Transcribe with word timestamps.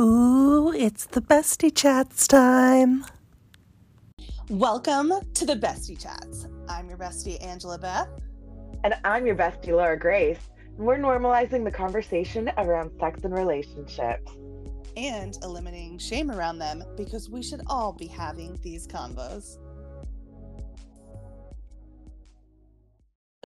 Ooh, 0.00 0.72
it's 0.72 1.04
the 1.04 1.20
bestie 1.20 1.74
chats 1.74 2.26
time. 2.26 3.04
Welcome 4.48 5.12
to 5.34 5.44
the 5.44 5.56
Bestie 5.56 6.00
Chats. 6.00 6.46
I'm 6.70 6.88
your 6.88 6.96
bestie, 6.96 7.36
Angela 7.44 7.76
Beth. 7.76 8.08
And 8.82 8.94
I'm 9.04 9.26
your 9.26 9.36
bestie, 9.36 9.76
Laura 9.76 9.98
Grace. 9.98 10.38
And 10.78 10.86
we're 10.86 10.96
normalizing 10.96 11.64
the 11.64 11.70
conversation 11.70 12.50
around 12.56 12.92
sex 12.98 13.24
and 13.24 13.34
relationships. 13.34 14.32
And 14.96 15.36
eliminating 15.42 15.98
shame 15.98 16.30
around 16.30 16.60
them 16.60 16.82
because 16.96 17.28
we 17.28 17.42
should 17.42 17.60
all 17.66 17.92
be 17.92 18.06
having 18.06 18.58
these 18.62 18.86
convos. 18.86 19.58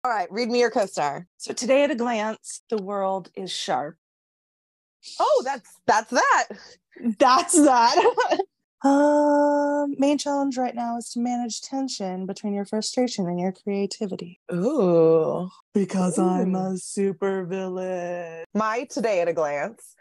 All 0.05 0.11
right, 0.13 0.31
read 0.31 0.51
me 0.51 0.61
your 0.61 0.71
co 0.71 0.87
star. 0.87 1.27
So, 1.37 1.53
today 1.53 1.83
at 1.83 1.91
a 1.91 1.97
glance, 1.97 2.63
the 2.71 2.79
world 2.79 3.33
is 3.35 3.51
sharp. 3.51 3.97
Oh, 5.21 5.43
that's 5.45 5.71
that's 5.87 6.11
that. 6.11 6.45
That's 7.19 7.53
that. 7.53 8.41
um, 8.85 9.95
main 9.99 10.19
challenge 10.19 10.57
right 10.57 10.75
now 10.75 10.97
is 10.99 11.11
to 11.11 11.21
manage 11.21 11.61
tension 11.61 12.27
between 12.27 12.55
your 12.55 12.65
frustration 12.65 13.27
and 13.27 13.39
your 13.39 13.53
creativity. 13.53 14.41
Ooh. 14.53 15.49
Because 15.73 16.19
I'm 16.19 16.55
a 16.55 16.77
super 16.77 17.45
villain. 17.45 18.45
My 18.55 18.85
today 18.85 19.21
at 19.21 19.29
a 19.29 19.33
glance, 19.33 19.95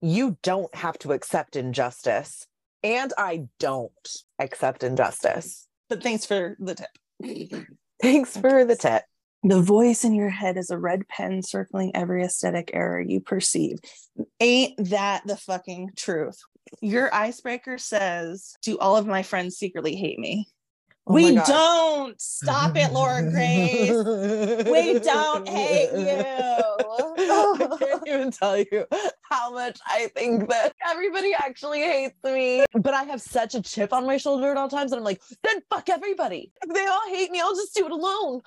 you 0.00 0.36
don't 0.42 0.74
have 0.74 0.98
to 1.00 1.12
accept 1.12 1.56
injustice. 1.56 2.46
And 2.82 3.12
I 3.18 3.48
don't 3.58 3.90
accept 4.38 4.84
injustice. 4.84 5.66
But 5.88 6.02
thanks 6.02 6.26
for 6.26 6.56
the 6.60 6.74
tip. 6.74 7.66
Thanks 8.02 8.36
for 8.36 8.64
the 8.64 8.76
tip. 8.76 9.02
The 9.46 9.62
voice 9.62 10.02
in 10.02 10.12
your 10.12 10.28
head 10.28 10.56
is 10.56 10.70
a 10.70 10.78
red 10.78 11.06
pen 11.06 11.40
circling 11.40 11.94
every 11.94 12.24
aesthetic 12.24 12.72
error 12.74 13.00
you 13.00 13.20
perceive. 13.20 13.78
Ain't 14.40 14.90
that 14.90 15.22
the 15.24 15.36
fucking 15.36 15.90
truth? 15.94 16.40
Your 16.80 17.14
icebreaker 17.14 17.78
says, 17.78 18.56
Do 18.62 18.76
all 18.78 18.96
of 18.96 19.06
my 19.06 19.22
friends 19.22 19.56
secretly 19.56 19.94
hate 19.94 20.18
me? 20.18 20.48
Oh 21.08 21.14
we 21.14 21.36
don't. 21.36 22.20
Stop 22.20 22.76
it, 22.76 22.92
Laura 22.92 23.22
Grace. 23.30 23.90
We 23.90 24.98
don't 24.98 25.48
hate 25.48 25.92
you. 25.92 26.08
I 27.18 27.76
can't 27.78 28.08
even 28.08 28.30
tell 28.32 28.58
you 28.58 28.86
how 29.22 29.52
much 29.52 29.78
I 29.86 30.08
think 30.16 30.48
that 30.48 30.74
everybody 30.84 31.32
actually 31.32 31.82
hates 31.82 32.16
me. 32.24 32.64
But 32.72 32.92
I 32.92 33.04
have 33.04 33.20
such 33.20 33.54
a 33.54 33.62
chip 33.62 33.92
on 33.92 34.04
my 34.04 34.16
shoulder 34.16 34.50
at 34.50 34.56
all 34.56 34.68
times. 34.68 34.90
that 34.90 34.96
I'm 34.96 35.04
like, 35.04 35.22
then 35.44 35.62
fuck 35.70 35.88
everybody. 35.88 36.50
If 36.64 36.74
they 36.74 36.86
all 36.86 37.08
hate 37.08 37.30
me, 37.30 37.40
I'll 37.40 37.54
just 37.54 37.74
do 37.76 37.86
it 37.86 37.92
alone. 37.92 38.40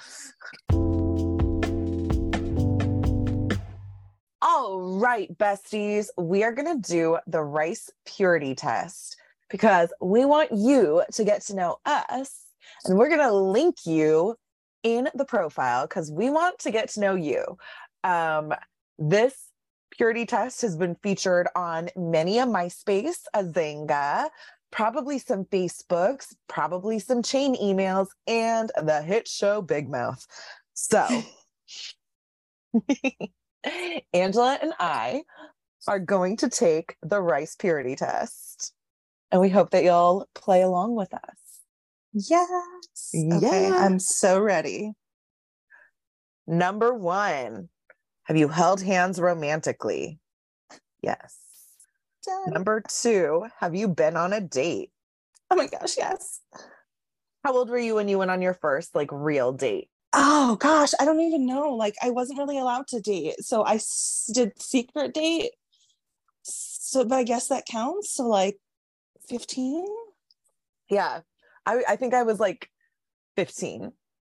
All 4.42 4.82
right, 5.00 5.36
besties, 5.38 6.08
we 6.18 6.44
are 6.44 6.52
going 6.52 6.82
to 6.82 6.92
do 6.92 7.20
the 7.26 7.42
rice 7.42 7.90
purity 8.06 8.54
test 8.54 9.16
because 9.50 9.94
we 10.02 10.26
want 10.26 10.52
you 10.52 11.04
to 11.14 11.24
get 11.24 11.42
to 11.44 11.56
know 11.56 11.78
us 11.86 12.49
and 12.86 12.98
we're 12.98 13.10
going 13.10 13.28
to 13.28 13.34
link 13.34 13.76
you 13.86 14.36
in 14.84 15.10
the 15.14 15.26
profile 15.26 15.86
because 15.86 16.12
we 16.12 16.30
want 16.30 16.60
to 16.60 16.72
get 16.72 16.90
to 16.90 17.00
know 17.00 17.16
you. 17.16 17.58
Um, 18.04 18.54
this 18.98 19.36
purity 19.92 20.26
test 20.26 20.62
has 20.62 20.78
been 20.78 20.96
featured 21.04 21.48
on 21.56 21.90
many 21.96 22.40
a 22.40 22.46
MySpace, 22.46 23.20
a 23.34 23.44
probably 24.72 25.20
some 25.20 25.46
Facebooks, 25.46 26.36
probably 26.48 27.00
some 27.00 27.24
chain 27.24 27.56
emails, 27.56 28.08
and 28.28 28.72
the 28.82 29.02
hit 29.02 29.28
show 29.28 29.62
Big 29.62 29.90
Mouth. 29.90 30.26
So, 30.74 31.06
Angela 34.14 34.58
and 34.62 34.74
I 34.80 35.24
are 35.88 36.00
going 36.00 36.38
to 36.38 36.50
take 36.50 36.96
the 37.02 37.22
rice 37.22 37.56
purity 37.56 37.96
test, 37.96 38.74
and 39.32 39.42
we 39.42 39.50
hope 39.50 39.72
that 39.72 39.84
you'll 39.84 40.28
play 40.36 40.62
along 40.62 40.96
with 40.96 41.14
us. 41.14 41.39
Yes. 42.14 43.12
Okay, 43.14 43.68
I'm 43.68 44.00
so 44.00 44.40
ready. 44.40 44.94
Number 46.48 46.94
one, 46.94 47.70
have 48.24 48.38
you 48.38 48.48
held 48.48 48.82
hands 48.82 49.20
romantically? 49.20 50.20
Yes. 51.02 51.38
Done. 52.26 52.54
Number 52.54 52.82
two, 52.82 53.46
have 53.60 53.76
you 53.76 53.88
been 53.88 54.18
on 54.18 54.34
a 54.34 54.42
date? 54.42 54.92
Oh 55.52 55.56
my 55.56 55.68
gosh, 55.68 55.98
yes. 55.98 56.42
How 57.44 57.54
old 57.56 57.70
were 57.70 57.78
you 57.80 57.96
when 57.96 58.08
you 58.08 58.18
went 58.18 58.32
on 58.32 58.42
your 58.42 58.54
first 58.54 58.96
like 58.96 59.10
real 59.12 59.52
date? 59.54 59.90
Oh 60.14 60.56
gosh, 60.60 60.92
I 61.00 61.06
don't 61.06 61.20
even 61.22 61.46
know. 61.46 61.70
Like 61.76 61.96
I 62.02 62.10
wasn't 62.10 62.40
really 62.40 62.58
allowed 62.58 62.88
to 62.88 63.00
date. 63.00 63.36
So 63.44 63.62
I 63.64 63.76
s- 63.76 64.30
did 64.34 64.60
secret 64.62 65.14
date. 65.14 65.52
So 66.44 67.06
but 67.06 67.16
I 67.16 67.24
guess 67.24 67.48
that 67.48 67.66
counts. 67.66 68.14
So 68.14 68.28
like 68.28 68.58
15? 69.30 69.86
Yeah. 70.90 71.22
I, 71.70 71.84
I 71.90 71.96
think 71.96 72.14
I 72.14 72.24
was 72.24 72.40
like 72.40 72.70
15, 73.36 73.92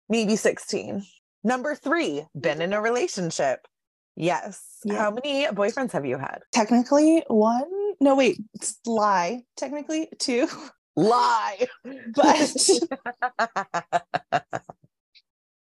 maybe 0.08 0.36
16. 0.36 1.04
Number 1.44 1.76
three, 1.76 2.26
been 2.40 2.62
in 2.62 2.74
a 2.74 2.82
relationship. 2.82 3.68
Yes. 4.16 4.80
Yeah. 4.86 4.98
How 4.98 5.12
many 5.12 5.46
boyfriends 5.48 5.92
have 5.92 6.06
you 6.06 6.18
had? 6.18 6.40
Technically 6.54 7.24
one. 7.28 7.70
No, 8.00 8.16
wait, 8.16 8.40
lie. 8.86 9.44
Technically 9.58 10.10
two. 10.20 10.48
Lie. 10.98 11.68
But 11.84 12.70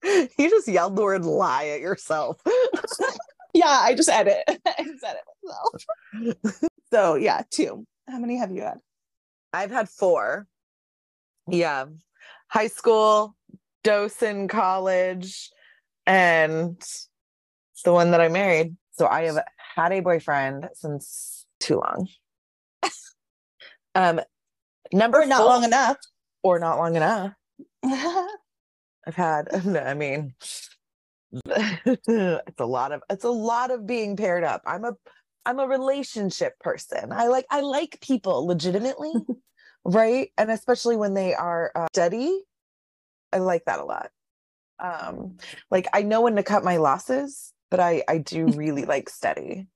you 0.04 0.50
just 0.52 0.68
yelled 0.68 0.96
the 0.96 1.02
word 1.02 1.26
lie 1.26 1.70
at 1.70 1.82
yourself. 1.82 2.40
yeah, 3.56 3.80
I 3.82 3.96
just 3.96 4.10
edit. 4.10 4.44
I 4.48 4.84
just 4.84 5.04
edit 5.04 5.24
myself. 5.44 6.54
so 6.94 7.16
yeah, 7.16 7.42
two. 7.50 7.88
How 8.08 8.20
many 8.20 8.38
have 8.38 8.52
you 8.52 8.62
had? 8.62 8.78
I've 9.52 9.72
had 9.72 9.90
four. 9.90 10.46
Yeah. 11.50 11.86
High 12.50 12.68
school, 12.68 13.36
Dawson 13.84 14.48
College, 14.48 15.50
and 16.06 16.82
the 17.84 17.94
one 17.94 18.12
that 18.12 18.22
I 18.22 18.28
married. 18.30 18.76
So 18.94 19.08
I 19.08 19.24
have 19.24 19.44
had 19.76 19.92
a 19.92 20.00
boyfriend 20.00 20.70
since 20.74 21.46
too 21.60 21.76
long. 21.80 22.08
um 23.96 24.20
number 24.94 25.22
Or 25.22 25.26
not 25.26 25.38
four- 25.40 25.48
long 25.48 25.64
enough. 25.64 25.98
or 26.44 26.60
not 26.60 26.78
long 26.78 26.96
enough. 26.96 27.34
I've 27.84 29.16
had 29.16 29.48
I 29.78 29.94
mean 29.94 30.34
it's 31.46 32.60
a 32.60 32.66
lot 32.66 32.92
of 32.92 33.02
it's 33.10 33.24
a 33.26 33.30
lot 33.30 33.72
of 33.72 33.86
being 33.86 34.16
paired 34.16 34.44
up. 34.44 34.62
I'm 34.66 34.86
a 34.86 34.94
I'm 35.46 35.60
a 35.60 35.68
relationship 35.68 36.60
person. 36.60 37.12
I 37.12 37.28
like 37.28 37.46
I 37.50 37.62
like 37.62 38.00
people 38.02 38.46
legitimately, 38.48 39.14
right? 39.88 40.32
And 40.38 40.52
especially 40.52 40.98
when 40.98 41.14
they 41.14 41.34
are 41.34 41.72
uh, 41.74 41.88
steady. 41.92 42.44
I 43.34 43.40
like 43.40 43.66
that 43.66 43.80
a 43.80 43.86
lot. 43.86 44.12
Um 44.80 45.38
like 45.72 45.88
I 45.92 46.04
know 46.04 46.22
when 46.22 46.36
to 46.36 46.44
cut 46.44 46.64
my 46.64 46.78
losses, 46.78 47.52
but 47.72 47.80
I 47.80 48.04
I 48.08 48.20
do 48.20 48.46
really 48.56 48.86
like 48.86 49.10
steady. 49.10 49.68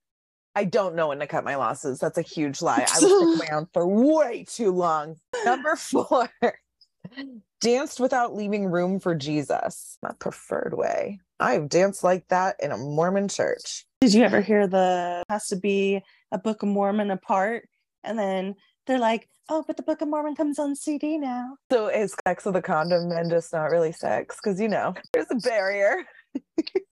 I 0.53 0.65
don't 0.65 0.95
know 0.95 1.07
when 1.07 1.19
to 1.19 1.27
cut 1.27 1.45
my 1.45 1.55
losses. 1.55 1.99
That's 1.99 2.17
a 2.17 2.23
huge 2.23 2.61
lie. 2.61 2.85
I 2.93 2.99
was 2.99 3.39
around 3.51 3.67
for 3.73 3.87
way 3.87 4.45
too 4.47 4.71
long. 4.71 5.15
Number 5.45 5.75
4. 5.77 6.29
Danced 7.61 7.99
without 7.99 8.35
leaving 8.35 8.65
room 8.65 8.99
for 8.99 9.15
Jesus. 9.15 9.97
My 10.03 10.11
preferred 10.19 10.73
way. 10.73 11.19
I've 11.39 11.69
danced 11.69 12.03
like 12.03 12.27
that 12.27 12.57
in 12.61 12.71
a 12.71 12.77
Mormon 12.77 13.27
church. 13.27 13.85
Did 14.01 14.13
you 14.13 14.23
ever 14.23 14.41
hear 14.41 14.67
the 14.67 15.23
has 15.29 15.47
to 15.47 15.55
be 15.55 16.01
a 16.31 16.37
Book 16.37 16.63
of 16.63 16.69
Mormon 16.69 17.11
apart? 17.11 17.69
And 18.03 18.19
then 18.19 18.55
they're 18.87 18.99
like, 18.99 19.29
oh, 19.51 19.63
but 19.67 19.75
the 19.75 19.83
Book 19.83 20.01
of 20.01 20.07
Mormon 20.07 20.33
comes 20.33 20.57
on 20.57 20.75
CD 20.75 21.17
now. 21.17 21.57
So 21.71 21.87
is 21.87 22.15
sex 22.25 22.45
with 22.45 22.55
a 22.55 22.61
condom 22.61 23.11
and 23.11 23.29
just 23.29 23.51
not 23.51 23.65
really 23.65 23.91
sex? 23.91 24.37
Because 24.41 24.59
you 24.59 24.69
know, 24.69 24.95
there's 25.13 25.27
a 25.29 25.35
barrier. 25.35 26.03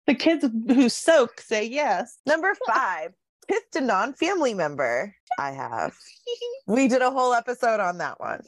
The 0.07 0.15
kids 0.15 0.43
who 0.69 0.89
soak 0.89 1.39
say 1.39 1.67
yes. 1.67 2.17
Number 2.25 2.55
five, 2.67 3.13
kissed 3.47 3.77
a 3.77 3.83
non-family 3.83 4.55
member. 4.55 5.15
I 5.39 5.51
have. 5.51 5.95
We 6.66 6.89
did 6.89 7.03
a 7.03 7.10
whole 7.10 7.34
episode 7.34 7.78
on 7.78 7.99
that 7.99 8.19
one. 8.19 8.41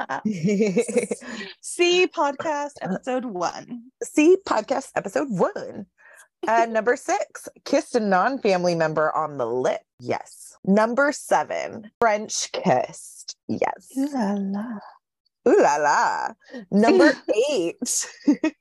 See 1.60 2.08
podcast 2.08 2.72
episode 2.82 3.24
one. 3.24 3.84
See 4.02 4.36
podcast 4.46 4.90
episode 4.96 5.28
one. 5.30 5.86
And 6.46 6.70
uh, 6.70 6.72
number 6.72 6.96
six, 6.96 7.48
kissed 7.64 7.94
a 7.94 8.00
non 8.00 8.40
family 8.40 8.74
member 8.74 9.14
on 9.14 9.38
the 9.38 9.46
lip. 9.46 9.82
Yes. 10.00 10.56
Number 10.64 11.12
seven, 11.12 11.90
French 12.00 12.50
kissed. 12.52 13.15
Yes. 13.48 13.90
Ooh 13.96 14.08
la 14.12 14.34
la. 14.38 14.78
Ooh 15.48 15.62
la 15.62 15.76
la. 15.76 16.28
Number 16.70 17.12
eight, 17.50 18.06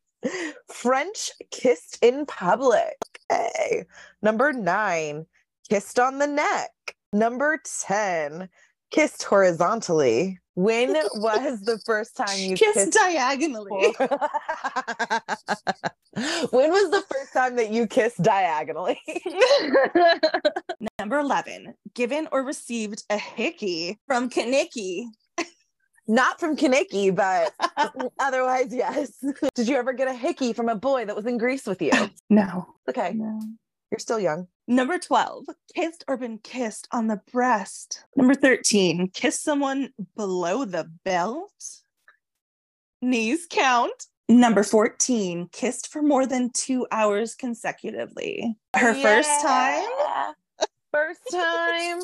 French 0.71 1.31
kissed 1.51 1.97
in 2.01 2.25
public. 2.25 2.95
Okay. 3.31 3.85
Number 4.21 4.53
nine, 4.53 5.25
kissed 5.69 5.99
on 5.99 6.19
the 6.19 6.27
neck. 6.27 6.71
Number 7.13 7.59
10, 7.87 8.49
kissed 8.91 9.23
horizontally. 9.23 10.39
When 10.55 10.93
was 10.93 11.61
the 11.61 11.79
first 11.85 12.15
time 12.15 12.38
you 12.38 12.55
Kiss 12.55 12.73
kissed 12.75 12.93
diagonally. 12.93 13.71
when 13.99 14.11
was 16.71 16.91
the 16.91 17.03
first 17.09 17.33
time 17.33 17.57
that 17.57 17.71
you 17.71 17.88
kissed 17.88 18.21
diagonally? 18.21 18.99
Number 21.00 21.19
11, 21.19 21.74
given 21.94 22.27
or 22.31 22.44
received 22.44 23.04
a 23.10 23.18
hickey 23.18 24.00
from 24.07 24.30
Kaniki. 24.30 25.06
Not 26.07 26.39
from 26.39 26.56
Kaneki, 26.56 27.16
but 27.16 27.54
otherwise, 28.19 28.68
yes. 28.74 29.13
Did 29.56 29.68
you 29.68 29.75
ever 29.75 29.92
get 29.94 30.07
a 30.07 30.13
hickey 30.13 30.54
from 30.54 30.69
a 30.69 30.75
boy 30.75 31.06
that 31.06 31.16
was 31.16 31.25
in 31.25 31.38
Greece 31.38 31.66
with 31.66 31.81
you? 31.81 31.92
No. 32.30 32.68
Okay, 32.88 33.13
No. 33.16 33.39
you're 33.92 34.00
still 34.00 34.19
young. 34.19 34.48
Number 34.68 34.98
12, 35.00 35.45
kissed 35.75 36.04
or 36.07 36.18
been 36.18 36.38
kissed 36.39 36.88
on 36.92 37.07
the 37.07 37.22
breast. 37.31 38.04
Number 38.16 38.33
13, 38.36 39.10
kiss 39.13 39.39
someone 39.39 39.89
below 40.16 40.66
the 40.66 40.89
belt. 41.04 41.51
Knees 43.01 43.48
count. 43.50 44.06
Number 44.27 44.63
14, 44.63 45.50
kissed 45.51 45.92
for 45.92 46.01
more 46.01 46.25
than 46.25 46.50
two 46.51 46.88
hours 46.92 47.36
consecutively. 47.36 48.56
Her 48.75 48.94
first 48.95 49.30
time. 49.42 49.86
Yeah. 50.95 51.07
First 51.07 51.21
time. 51.31 52.01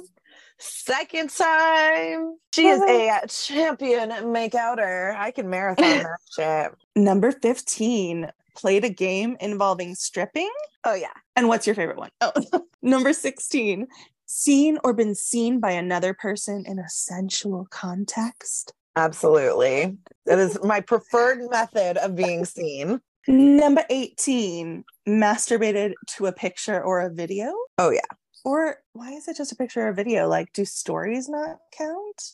Second 0.57 1.29
time. 1.31 2.35
She 2.53 2.67
is 2.67 2.81
a 2.81 3.21
champion 3.27 4.09
makeouter. 4.09 5.15
I 5.15 5.31
can 5.31 5.49
marathon 5.49 5.85
that 6.37 6.69
shit. 6.69 6.77
Number 6.95 7.31
15, 7.31 8.29
played 8.55 8.85
a 8.85 8.89
game 8.89 9.37
involving 9.39 9.95
stripping. 9.95 10.51
Oh, 10.83 10.93
yeah. 10.93 11.13
And 11.35 11.47
what's 11.47 11.65
your 11.65 11.75
favorite 11.75 11.97
one? 11.97 12.11
Oh, 12.21 12.31
number 12.81 13.11
16, 13.13 13.87
seen 14.27 14.77
or 14.83 14.93
been 14.93 15.15
seen 15.15 15.59
by 15.59 15.71
another 15.71 16.13
person 16.13 16.63
in 16.67 16.77
a 16.77 16.89
sensual 16.89 17.67
context. 17.71 18.73
Absolutely. 18.95 19.97
That 20.25 20.37
is 20.37 20.59
my 20.63 20.81
preferred 20.81 21.49
method 21.49 21.97
of 21.97 22.15
being 22.15 22.45
seen. 22.45 22.99
Number 23.27 23.83
18, 23.89 24.83
masturbated 25.07 25.93
to 26.07 26.27
a 26.27 26.31
picture 26.31 26.83
or 26.83 27.01
a 27.01 27.11
video. 27.11 27.53
Oh, 27.77 27.89
yeah. 27.89 28.01
Or 28.43 28.77
why 28.93 29.11
is 29.11 29.27
it 29.27 29.37
just 29.37 29.51
a 29.51 29.55
picture 29.55 29.81
or 29.81 29.89
a 29.89 29.93
video? 29.93 30.27
Like, 30.27 30.53
do 30.53 30.65
stories 30.65 31.29
not 31.29 31.57
count? 31.77 32.31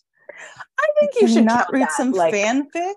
I 0.80 0.88
think 1.00 1.14
you 1.16 1.22
Can 1.28 1.30
should 1.30 1.46
not 1.46 1.72
read 1.72 1.84
that, 1.84 1.92
some 1.94 2.12
like- 2.12 2.34
fanfic. 2.34 2.94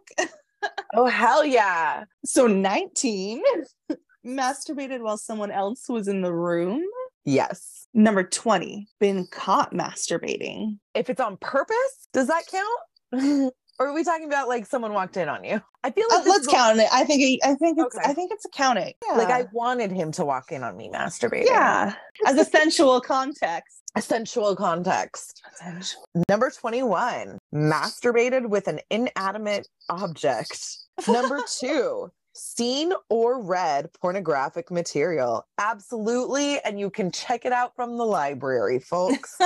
Oh, 0.95 1.07
hell 1.07 1.45
yeah. 1.45 2.05
So 2.25 2.47
19, 2.47 3.43
masturbated 4.27 5.01
while 5.01 5.17
someone 5.17 5.51
else 5.51 5.89
was 5.89 6.07
in 6.09 6.21
the 6.23 6.33
room. 6.35 6.83
Yes. 7.25 7.87
Number 7.95 8.23
20, 8.25 8.87
been 8.99 9.27
caught 9.31 9.73
masturbating. 9.73 10.79
If 10.95 11.09
it's 11.11 11.21
on 11.21 11.37
purpose, 11.39 12.09
does 12.13 12.29
that 12.29 12.43
count? 12.51 13.55
or 13.81 13.89
are 13.89 13.93
we 13.95 14.05
talking 14.05 14.27
about 14.27 14.47
like 14.47 14.67
someone 14.67 14.93
walked 14.93 15.17
in 15.17 15.29
on 15.29 15.43
you? 15.43 15.61
I 15.83 15.91
feel 15.91 16.05
like 16.11 16.21
Uh, 16.21 16.29
let's 16.29 16.41
is 16.43 16.49
a- 16.49 16.51
count 16.51 16.79
it. 16.79 16.89
I 16.93 17.05
think 17.05 17.23
it- 17.23 17.41
I 17.43 17.55
think 17.55 17.79
it's 17.79 17.97
Okay. 17.97 18.09
I 18.09 18.13
think 18.13 18.31
it's 18.31 18.45
accounting. 18.45 18.93
Yeah. 19.09 19.15
Like 19.17 19.31
I 19.31 19.47
wanted 19.53 19.91
him 19.91 20.13
to 20.13 20.25
walk 20.25 20.53
in 20.53 20.63
on 20.63 20.77
me 20.77 20.91
masturbating. 20.93 21.47
yeah, 21.47 21.95
as 22.27 22.37
a 22.37 22.45
sensual 22.45 23.01
context. 23.01 23.79
A 23.97 24.03
sensual 24.03 24.55
context. 24.55 25.43
Sensual. 25.55 26.05
Number 26.29 26.51
21, 26.51 27.39
masturbated 27.53 28.49
with 28.49 28.69
an 28.69 28.79
inanimate 28.91 29.67
object. 29.89 30.77
Number 31.09 31.41
two, 31.59 32.13
seen 32.41 32.93
or 33.11 33.41
read 33.43 33.91
pornographic 34.01 34.71
material. 34.71 35.47
Absolutely. 35.59 36.59
And 36.61 36.81
you 36.81 36.89
can 36.91 37.11
check 37.11 37.45
it 37.45 37.53
out 37.53 37.77
from 37.77 37.99
the 37.99 38.05
library, 38.05 38.79
folks. 38.79 39.37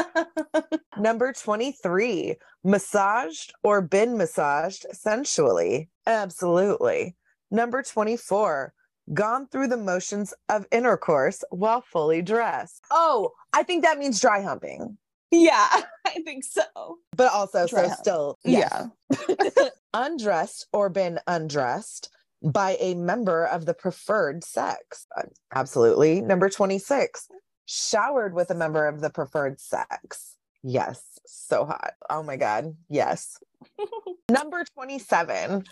Number 0.99 1.33
23, 1.33 2.37
massaged 2.63 3.53
or 3.65 3.83
been 3.83 4.17
massaged 4.17 4.87
sensually. 4.93 5.91
Absolutely. 6.07 7.17
Number 7.51 7.83
24, 7.83 8.73
gone 9.13 9.49
through 9.49 9.69
the 9.69 9.77
motions 9.77 10.33
of 10.49 10.67
intercourse 10.71 11.43
while 11.51 11.81
fully 11.81 12.23
dressed. 12.23 12.85
Oh, 12.93 13.33
I 13.53 13.65
think 13.65 13.83
that 13.83 13.99
means 13.99 14.21
dry 14.21 14.41
humping, 14.41 14.97
yeah, 15.31 15.67
I 16.07 16.21
think 16.25 16.45
so. 16.45 16.63
but 17.17 17.33
also 17.33 17.67
Dry 17.67 17.83
so 17.83 17.89
hump. 17.89 17.99
still, 17.99 18.39
Yeah. 18.45 18.87
undressed 19.95 20.67
or 20.73 20.89
been 20.91 21.19
undressed 21.27 22.09
by 22.45 22.77
a 22.79 22.95
member 22.95 23.47
of 23.47 23.67
the 23.67 23.75
preferred 23.75 24.45
sex. 24.45 25.07
Uh, 25.17 25.23
Absolutely. 25.55 26.21
Number 26.21 26.49
26, 26.49 27.29
showered 27.67 28.35
with 28.35 28.51
a 28.51 28.55
member 28.55 28.87
of 28.87 29.01
the 29.01 29.11
preferred 29.11 29.61
sex. 29.61 30.37
Yes, 30.63 31.03
so 31.27 31.65
hot. 31.65 31.93
Oh 32.11 32.23
my 32.23 32.37
God. 32.37 32.77
Yes. 32.89 33.39
Number 34.31 34.65
27, 34.75 35.65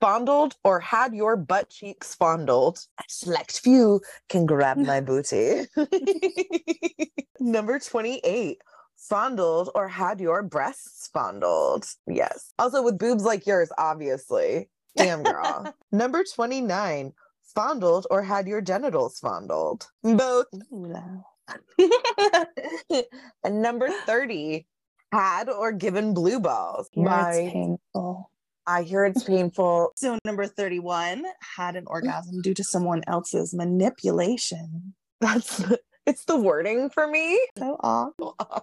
fondled 0.00 0.56
or 0.64 0.80
had 0.80 1.14
your 1.14 1.36
butt 1.36 1.70
cheeks 1.70 2.14
fondled. 2.14 2.78
A 2.98 3.04
select 3.08 3.60
few 3.60 4.00
can 4.28 4.46
grab 4.46 4.78
my 4.78 5.00
booty. 5.02 5.66
Number 7.40 7.78
28, 7.78 8.60
fondled 8.96 9.70
or 9.74 9.88
had 9.88 10.20
your 10.20 10.42
breasts 10.42 11.08
fondled. 11.12 11.86
Yes. 12.06 12.52
Also 12.58 12.82
with 12.82 12.98
boobs 12.98 13.24
like 13.24 13.46
yours, 13.46 13.70
obviously. 13.76 14.68
Damn 14.96 15.22
girl. 15.22 15.74
Number 15.92 16.24
29, 16.24 17.12
fondled 17.54 18.06
or 18.10 18.22
had 18.22 18.46
your 18.46 18.60
genitals 18.60 19.18
fondled. 19.18 19.86
Both. 20.02 20.46
And 23.44 23.60
number 23.60 23.88
30, 24.06 24.66
had 25.12 25.50
or 25.50 25.72
given 25.72 26.14
blue 26.14 26.40
balls. 26.40 26.88
Here 26.92 27.04
My- 27.04 27.32
it's 27.32 27.52
painful. 27.52 28.30
I 28.66 28.82
hear 28.82 29.04
it's 29.04 29.22
painful. 29.34 29.92
So 29.96 30.18
number 30.24 30.46
31 30.46 31.24
had 31.56 31.76
an 31.76 31.84
orgasm 31.86 32.40
due 32.40 32.54
to 32.54 32.64
someone 32.64 33.02
else's 33.06 33.52
manipulation. 33.52 34.94
That's 35.20 35.62
it's 36.06 36.24
the 36.24 36.36
wording 36.36 36.90
for 36.90 37.06
me. 37.06 37.40
So 37.58 37.76
off. 37.80 38.12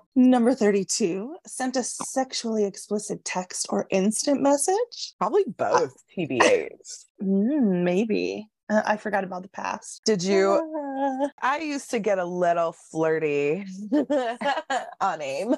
Number 0.16 0.54
32 0.54 1.36
sent 1.46 1.76
a 1.76 1.84
sexually 1.84 2.66
explicit 2.66 3.24
text 3.26 3.68
or 3.70 3.88
instant 3.90 4.42
message. 4.42 5.14
Probably 5.18 5.44
both 5.58 5.96
TBH. 6.18 7.06
Mm, 7.22 7.84
maybe. 7.84 8.48
Uh, 8.70 8.82
I 8.86 8.98
forgot 8.98 9.24
about 9.24 9.44
the 9.44 9.50
past. 9.50 10.02
Did 10.06 10.24
you? 10.24 10.62
Ah. 10.62 11.30
I 11.42 11.60
used 11.60 11.90
to 11.92 12.00
get 12.00 12.20
a 12.20 12.26
little 12.26 12.72
flirty 12.72 13.66
on 15.02 15.22
AIM. 15.22 15.56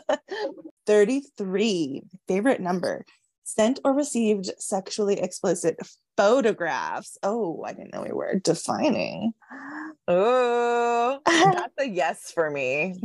33 0.87 2.01
favorite 2.27 2.59
number 2.61 3.05
sent 3.43 3.79
or 3.83 3.93
received 3.93 4.51
sexually 4.57 5.19
explicit 5.19 5.77
photographs 6.15 7.17
oh 7.23 7.63
i 7.65 7.73
didn't 7.73 7.93
know 7.93 8.03
we 8.03 8.11
were 8.11 8.39
defining 8.43 9.33
Oh, 10.07 11.19
that's 11.25 11.73
a 11.79 11.87
yes 11.87 12.31
for 12.33 12.49
me, 12.49 12.95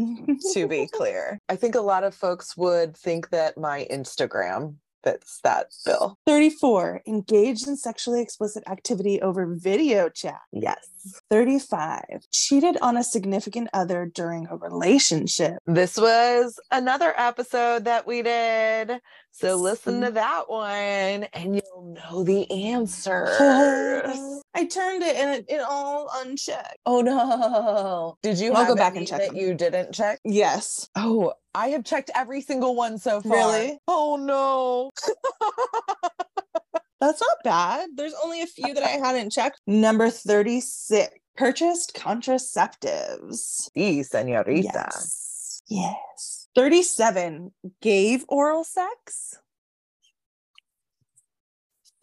to 0.52 0.67
be 0.67 0.88
clear. 0.88 1.38
I 1.49 1.55
think 1.55 1.76
a 1.76 1.81
lot 1.81 2.02
of 2.02 2.14
folks 2.14 2.56
would 2.56 2.96
think 2.96 3.31
that 3.31 3.57
my 3.57 3.87
Instagram 3.90 4.75
fits 5.05 5.40
that 5.45 5.67
bill. 5.85 6.17
34 6.26 7.02
engaged 7.07 7.67
in 7.69 7.76
sexually 7.76 8.21
explicit 8.21 8.62
activity 8.69 9.21
over 9.21 9.47
video 9.57 10.09
chat 10.09 10.40
Yes. 10.52 10.87
35 11.31 12.02
cheated 12.33 12.76
on 12.83 12.97
a 12.97 13.05
significant 13.05 13.69
other 13.73 14.05
during 14.07 14.47
a 14.49 14.57
relationship 14.57 15.55
This 15.67 15.97
was 15.97 16.59
another 16.71 17.14
episode 17.17 17.85
that 17.85 18.07
we 18.07 18.23
did. 18.23 19.00
So 19.31 19.57
listen 19.57 20.00
to 20.00 20.11
that 20.12 20.45
one 20.49 21.25
and 21.33 21.55
you'll 21.55 21.95
know 21.95 22.25
the 22.25 22.50
answer. 22.50 23.26
i 24.55 24.64
turned 24.64 25.02
it 25.02 25.17
and 25.17 25.31
it, 25.37 25.45
it 25.49 25.61
all 25.61 26.11
unchecked 26.17 26.78
Oh 26.85 27.00
no. 27.00 28.17
Did 28.23 28.38
you 28.38 28.50
I'll 28.52 28.57
have 28.64 28.69
go 28.69 28.75
back 28.75 28.97
and 28.97 29.07
check 29.07 29.21
that 29.21 29.37
you 29.37 29.55
didn't 29.55 29.93
check? 29.93 30.19
yes 30.25 30.88
Oh, 30.97 31.33
I 31.59 31.71
have 31.71 31.83
checked 31.83 32.12
every 32.15 32.41
single 32.41 32.77
one 32.77 32.99
so 32.99 33.21
far. 33.21 33.33
Really? 33.33 33.81
Oh 33.88 34.15
no. 34.15 34.93
That's 37.00 37.21
not 37.21 37.38
bad. 37.43 37.91
There's 37.97 38.15
only 38.23 38.43
a 38.43 38.47
few 38.47 38.73
that 38.75 38.85
I 38.85 38.91
hadn't 38.91 39.31
checked. 39.31 39.61
Number 39.67 40.09
36 40.09 41.12
purchased 41.37 41.97
contraceptives. 41.97 43.71
Sí, 43.77 44.05
señorita. 44.09 44.73
Yes. 44.73 45.62
Yes. 45.67 46.49
37 46.55 47.53
gave 47.83 48.25
oral 48.29 48.62
sex. 48.62 49.41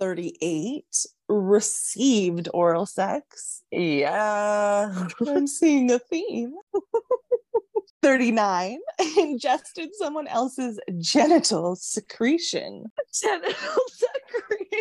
38 0.01 0.83
received 1.29 2.49
oral 2.53 2.85
sex. 2.85 3.63
Yeah. 3.71 5.07
I'm 5.27 5.47
seeing 5.47 5.91
a 5.91 5.99
theme. 5.99 6.55
39 8.01 8.79
ingested 9.17 9.89
someone 9.93 10.27
else's 10.27 10.79
genital 10.99 11.75
secretion. 11.75 12.85
Genital 13.21 13.81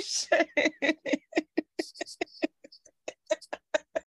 secretion. 0.00 0.46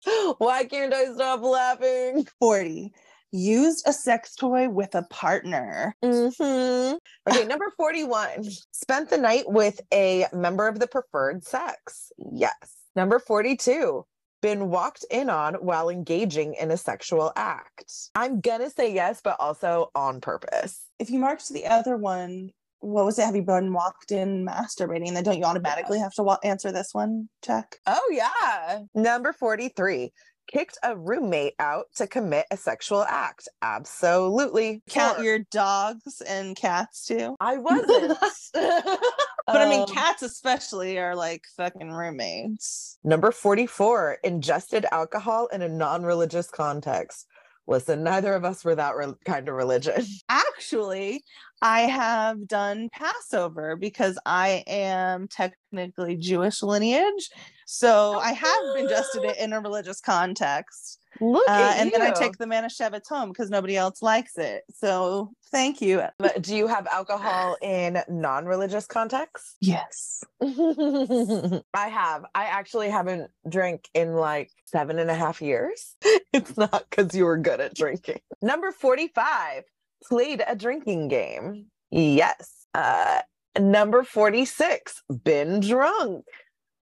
Why 0.38 0.64
can't 0.64 0.94
I 0.94 1.12
stop 1.14 1.42
laughing? 1.42 2.26
40 2.38 2.92
used 3.32 3.86
a 3.86 3.92
sex 3.92 4.34
toy 4.36 4.68
with 4.68 4.94
a 4.94 5.02
partner. 5.10 5.94
Mhm. 6.02 6.98
Okay, 7.28 7.44
number 7.44 7.72
41. 7.76 8.44
Spent 8.72 9.10
the 9.10 9.18
night 9.18 9.44
with 9.48 9.80
a 9.92 10.26
member 10.32 10.68
of 10.68 10.78
the 10.78 10.86
preferred 10.86 11.44
sex. 11.44 12.12
Yes. 12.32 12.54
Number 12.94 13.18
42. 13.18 14.06
Been 14.46 14.70
walked 14.70 15.04
in 15.10 15.28
on 15.28 15.54
while 15.54 15.88
engaging 15.88 16.54
in 16.54 16.70
a 16.70 16.76
sexual 16.76 17.32
act? 17.34 17.92
I'm 18.14 18.38
gonna 18.40 18.70
say 18.70 18.94
yes, 18.94 19.20
but 19.20 19.34
also 19.40 19.90
on 19.96 20.20
purpose. 20.20 20.84
If 21.00 21.10
you 21.10 21.18
marked 21.18 21.48
the 21.48 21.66
other 21.66 21.96
one, 21.96 22.50
what 22.78 23.04
was 23.04 23.18
it? 23.18 23.24
Have 23.24 23.34
you 23.34 23.42
been 23.42 23.72
walked 23.72 24.12
in 24.12 24.46
masturbating? 24.46 25.14
Then 25.14 25.24
don't 25.24 25.36
you 25.36 25.42
automatically 25.44 25.98
have 25.98 26.12
to 26.14 26.22
wa- 26.22 26.38
answer 26.44 26.70
this 26.70 26.90
one? 26.92 27.28
Check. 27.44 27.78
Oh, 27.88 28.08
yeah. 28.12 28.82
Number 28.94 29.32
43 29.32 30.12
kicked 30.46 30.78
a 30.84 30.96
roommate 30.96 31.54
out 31.58 31.86
to 31.96 32.06
commit 32.06 32.46
a 32.52 32.56
sexual 32.56 33.02
act. 33.02 33.48
Absolutely. 33.62 34.80
Count 34.88 35.24
your 35.24 35.40
dogs 35.50 36.20
and 36.20 36.54
cats 36.54 37.04
too. 37.04 37.34
I 37.40 37.56
wasn't. 37.56 38.16
But 39.46 39.62
I 39.62 39.68
mean, 39.68 39.82
Um, 39.82 39.86
cats 39.88 40.22
especially 40.22 40.98
are 40.98 41.14
like 41.14 41.42
fucking 41.56 41.92
roommates. 41.92 42.98
Number 43.04 43.30
44 43.30 44.18
ingested 44.24 44.86
alcohol 44.90 45.46
in 45.48 45.62
a 45.62 45.68
non 45.68 46.02
religious 46.04 46.50
context. 46.50 47.26
Listen, 47.68 48.04
neither 48.04 48.34
of 48.34 48.44
us 48.44 48.64
were 48.64 48.76
that 48.76 48.94
re- 48.96 49.14
kind 49.24 49.48
of 49.48 49.54
religion. 49.54 50.04
Actually, 50.28 51.24
I 51.62 51.80
have 51.82 52.46
done 52.46 52.88
Passover 52.92 53.74
because 53.76 54.18
I 54.24 54.62
am 54.66 55.26
technically 55.28 56.16
Jewish 56.16 56.62
lineage. 56.62 57.28
So 57.66 58.18
I 58.18 58.32
have 58.32 58.76
ingested 58.76 59.24
it 59.24 59.36
in 59.38 59.52
a 59.52 59.60
religious 59.68 60.00
context. 60.00 61.00
Look 61.20 61.48
Uh, 61.48 61.52
at 61.52 61.78
and 61.78 61.90
then 61.92 62.02
I 62.02 62.10
take 62.10 62.36
the 62.38 62.44
Manischewitz 62.46 63.08
home 63.08 63.30
because 63.30 63.50
nobody 63.50 63.76
else 63.76 64.02
likes 64.02 64.36
it. 64.38 64.64
So 64.74 65.32
thank 65.50 65.80
you. 65.80 66.02
Do 66.40 66.54
you 66.56 66.66
have 66.66 66.86
alcohol 66.86 67.56
in 67.62 68.02
non 68.08 68.46
religious 68.46 68.86
contexts? 68.86 69.56
Yes. 69.60 70.22
I 70.42 71.88
have. 71.88 72.24
I 72.34 72.44
actually 72.46 72.90
haven't 72.90 73.30
drank 73.48 73.88
in 73.94 74.14
like 74.14 74.50
seven 74.66 74.98
and 74.98 75.10
a 75.10 75.14
half 75.14 75.40
years. 75.42 75.94
It's 76.32 76.56
not 76.58 76.84
because 76.90 77.14
you 77.14 77.24
were 77.24 77.38
good 77.38 77.60
at 77.62 77.74
drinking. 77.74 78.20
Number 78.42 78.70
45, 78.70 79.62
played 80.06 80.42
a 80.46 80.54
drinking 80.54 81.08
game. 81.08 81.66
Yes. 81.90 82.52
Uh, 82.74 83.20
number 83.58 84.02
46, 84.02 85.02
been 85.24 85.60
drunk. 85.60 86.26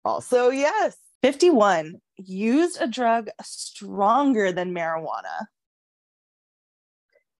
Also, 0.06 0.48
yes. 0.48 0.96
51. 1.22 2.00
Used 2.16 2.80
a 2.80 2.86
drug 2.86 3.28
stronger 3.42 4.52
than 4.52 4.74
marijuana. 4.74 5.46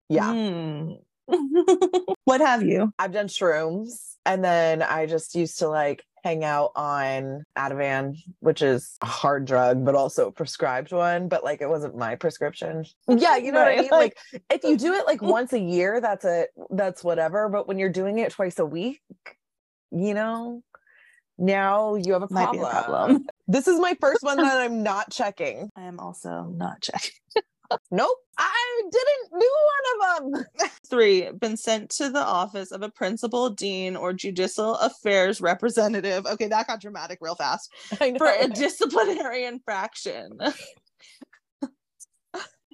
Yeah. 0.08 0.32
Hmm. 0.32 0.92
what 2.24 2.40
have 2.40 2.62
you? 2.62 2.92
I've 2.98 3.12
done 3.12 3.28
shrooms 3.28 4.16
and 4.26 4.44
then 4.44 4.82
I 4.82 5.06
just 5.06 5.34
used 5.34 5.58
to 5.60 5.68
like 5.68 6.04
hang 6.22 6.44
out 6.44 6.70
on 6.76 7.44
Ativan, 7.58 8.16
which 8.40 8.62
is 8.62 8.96
a 9.02 9.06
hard 9.06 9.44
drug, 9.44 9.84
but 9.84 9.94
also 9.94 10.28
a 10.28 10.32
prescribed 10.32 10.92
one, 10.92 11.28
but 11.28 11.42
like 11.42 11.60
it 11.60 11.68
wasn't 11.68 11.96
my 11.96 12.14
prescription. 12.14 12.84
Yeah, 13.08 13.36
you 13.36 13.50
know 13.50 13.60
what 13.60 13.78
I 13.78 13.80
mean? 13.80 13.88
Like 13.90 14.16
if 14.50 14.62
you 14.62 14.76
do 14.76 14.94
it 14.94 15.06
like 15.06 15.22
once 15.22 15.52
a 15.52 15.58
year, 15.58 16.00
that's 16.00 16.24
a 16.24 16.46
that's 16.70 17.02
whatever. 17.02 17.48
But 17.48 17.66
when 17.66 17.78
you're 17.78 17.88
doing 17.88 18.18
it 18.18 18.32
twice 18.32 18.58
a 18.58 18.66
week, 18.66 19.00
you 19.90 20.14
know, 20.14 20.62
now 21.38 21.94
you 21.94 22.12
have 22.12 22.22
a 22.22 22.28
Might 22.30 22.52
be 22.52 22.58
problem. 22.58 22.64
a 22.64 22.70
problem. 22.70 23.26
This 23.48 23.68
is 23.68 23.78
my 23.80 23.94
first 24.00 24.22
one 24.22 24.38
that 24.38 24.60
I'm 24.60 24.82
not 24.82 25.10
checking. 25.10 25.68
I 25.76 25.82
am 25.82 25.98
also 26.00 26.52
not 26.56 26.80
checking. 26.80 27.10
Nope. 27.90 28.18
I 28.38 28.82
didn't 28.90 29.40
do 29.40 29.50
one 30.28 30.34
of 30.34 30.34
them. 30.34 30.68
Three, 30.90 31.30
been 31.40 31.56
sent 31.56 31.88
to 31.92 32.10
the 32.10 32.20
office 32.22 32.70
of 32.70 32.82
a 32.82 32.90
principal, 32.90 33.48
dean, 33.48 33.96
or 33.96 34.12
judicial 34.12 34.74
affairs 34.76 35.40
representative. 35.40 36.26
Okay, 36.26 36.48
that 36.48 36.66
got 36.66 36.82
dramatic 36.82 37.18
real 37.22 37.34
fast. 37.34 37.72
I 37.98 38.10
know. 38.10 38.18
For 38.18 38.26
a 38.28 38.48
disciplinary 38.48 39.44
infraction. 39.44 40.38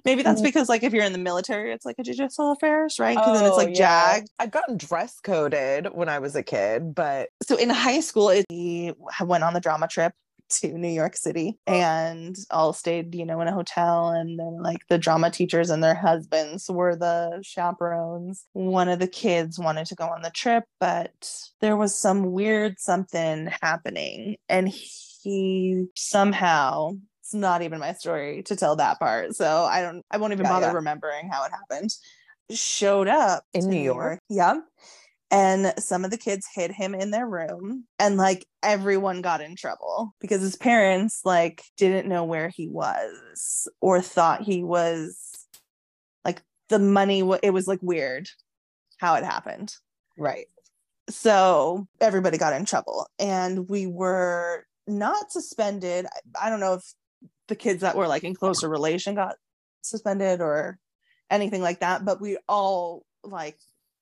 Maybe 0.05 0.23
that's 0.23 0.41
Mm. 0.41 0.45
because, 0.45 0.69
like, 0.69 0.83
if 0.83 0.93
you're 0.93 1.03
in 1.03 1.11
the 1.13 1.17
military, 1.19 1.71
it's 1.73 1.85
like 1.85 1.95
a 1.99 2.03
judicial 2.03 2.51
affairs, 2.51 2.99
right? 2.99 3.17
Because 3.17 3.39
then 3.39 3.45
it's 3.45 3.53
Oh, 3.53 3.57
like 3.57 3.75
yeah. 3.75 4.17
JAG. 4.19 4.27
I've 4.39 4.51
gotten 4.51 4.77
dress 4.77 5.19
coded 5.19 5.87
when 5.93 6.09
I 6.09 6.19
was 6.19 6.35
a 6.35 6.43
kid, 6.43 6.93
but 6.95 7.29
So 7.43 7.55
in 7.55 7.69
high 7.69 7.99
school, 7.99 8.29
it, 8.29 8.45
we 8.49 8.93
went 9.23 9.43
on 9.43 9.53
the 9.53 9.59
drama 9.59 9.87
trip 9.87 10.13
to 10.51 10.67
New 10.75 10.89
York 10.89 11.15
City 11.15 11.59
and 11.67 12.35
all 12.49 12.73
stayed, 12.73 13.13
you 13.13 13.23
know, 13.23 13.39
in 13.39 13.47
a 13.47 13.53
hotel. 13.53 14.09
And 14.09 14.39
then, 14.39 14.63
like, 14.63 14.79
the 14.89 14.97
drama 14.97 15.29
teachers 15.29 15.69
and 15.69 15.83
their 15.83 15.93
husbands 15.93 16.67
were 16.67 16.95
the 16.95 17.39
chaperones. 17.43 18.45
One 18.53 18.89
of 18.89 18.97
the 18.97 19.07
kids 19.07 19.59
wanted 19.59 19.85
to 19.87 19.95
go 19.95 20.05
on 20.05 20.23
the 20.23 20.31
trip, 20.31 20.63
but 20.79 21.31
there 21.61 21.77
was 21.77 21.95
some 21.95 22.31
weird 22.31 22.79
something 22.79 23.51
happening. 23.61 24.37
And 24.47 24.67
he 24.69 25.85
somehow, 25.95 26.93
it's 27.29 27.33
not 27.35 27.61
even 27.61 27.79
my 27.79 27.93
story 27.93 28.41
to 28.43 28.55
tell 28.55 28.75
that 28.77 28.97
part. 28.97 29.35
So 29.35 29.63
I 29.63 29.81
don't, 29.81 30.03
I 30.09 30.17
won't 30.17 30.33
even 30.33 30.45
Yeah, 30.45 30.51
bother 30.51 30.65
yeah. 30.67 30.73
remembering 30.73 31.29
how 31.29 31.45
it 31.45 31.51
happened. 31.51 31.91
Showed 32.51 33.07
up 33.07 33.43
In 33.53 33.69
New 33.69 33.79
York? 33.79 34.19
Yeah 34.29 34.55
and 35.31 35.73
some 35.77 36.03
of 36.03 36.09
the 36.09 36.17
kids 36.17 36.47
hid 36.53 36.71
him 36.71 36.95
in 36.95 37.11
their 37.11 37.27
room 37.27 37.85
and 37.99 38.17
like 38.17 38.47
everyone 38.63 39.21
got 39.21 39.41
in 39.41 39.55
trouble 39.55 40.15
because 40.19 40.41
his 40.41 40.55
parents 40.55 41.21
like 41.23 41.63
didn't 41.77 42.09
know 42.09 42.23
where 42.23 42.49
he 42.49 42.67
was 42.67 43.67
or 43.79 44.01
thought 44.01 44.41
he 44.41 44.63
was 44.63 45.47
like 46.25 46.41
the 46.69 46.79
money 46.79 47.19
it 47.43 47.51
was 47.51 47.67
like 47.67 47.79
weird 47.81 48.27
how 48.97 49.13
it 49.15 49.23
happened 49.23 49.71
right. 50.17 50.47
so 51.09 51.87
everybody 52.01 52.37
got 52.37 52.53
in 52.53 52.65
trouble 52.65 53.07
and 53.19 53.69
we 53.69 53.85
were 53.85 54.65
not 54.87 55.31
suspended 55.31 56.07
i 56.41 56.49
don't 56.49 56.59
know 56.59 56.73
if 56.73 56.93
the 57.49 57.55
kids 57.55 57.81
that 57.81 57.95
were 57.95 58.07
like 58.07 58.23
in 58.23 58.33
closer 58.33 58.69
relation 58.69 59.15
got 59.15 59.35
suspended 59.81 60.39
or 60.41 60.77
anything 61.29 61.61
like 61.61 61.79
that 61.81 62.05
but 62.05 62.21
we 62.21 62.37
all 62.47 63.03
like 63.23 63.57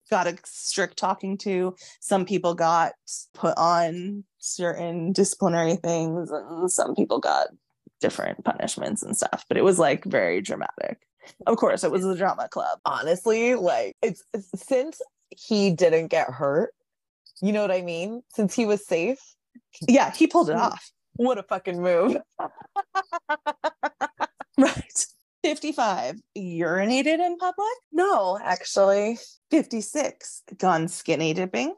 got 0.09 0.27
a 0.27 0.37
strict 0.45 0.97
talking 0.97 1.37
to 1.37 1.75
some 1.99 2.25
people 2.25 2.53
got 2.53 2.93
put 3.33 3.53
on 3.57 4.23
certain 4.37 5.11
disciplinary 5.11 5.75
things 5.75 6.29
and 6.31 6.71
some 6.71 6.95
people 6.95 7.19
got 7.19 7.47
different 7.99 8.43
punishments 8.45 9.01
and 9.03 9.17
stuff 9.17 9.43
but 9.49 9.57
it 9.57 9.63
was 9.63 9.79
like 9.79 10.05
very 10.05 10.39
dramatic 10.41 10.99
of 11.45 11.57
course 11.57 11.83
it 11.83 11.91
was 11.91 12.03
the 12.03 12.15
drama 12.15 12.47
club 12.47 12.79
Honestly, 12.85 13.55
like 13.55 13.97
it's, 14.01 14.23
it's 14.33 14.49
since 14.67 15.01
he 15.29 15.71
didn't 15.71 16.07
get 16.07 16.29
hurt, 16.29 16.73
you 17.41 17.51
know 17.51 17.61
what 17.61 17.69
I 17.71 17.81
mean? 17.81 18.21
Since 18.29 18.55
he 18.55 18.65
was 18.65 18.87
safe, 18.87 19.19
yeah 19.89 20.11
he 20.13 20.25
pulled 20.27 20.49
it 20.49 20.55
Mm. 20.55 20.61
off 20.71 20.89
what 21.17 21.37
a 21.37 21.43
fucking 21.43 21.81
move. 21.81 22.17
Right. 24.59 25.05
55. 25.43 26.19
Urinated 26.35 27.19
in 27.25 27.37
public. 27.37 27.67
No, 27.91 28.39
actually. 28.41 29.19
56. 29.51 30.41
Gone 30.57 30.87
skinny 30.87 31.33
dipping. 31.35 31.75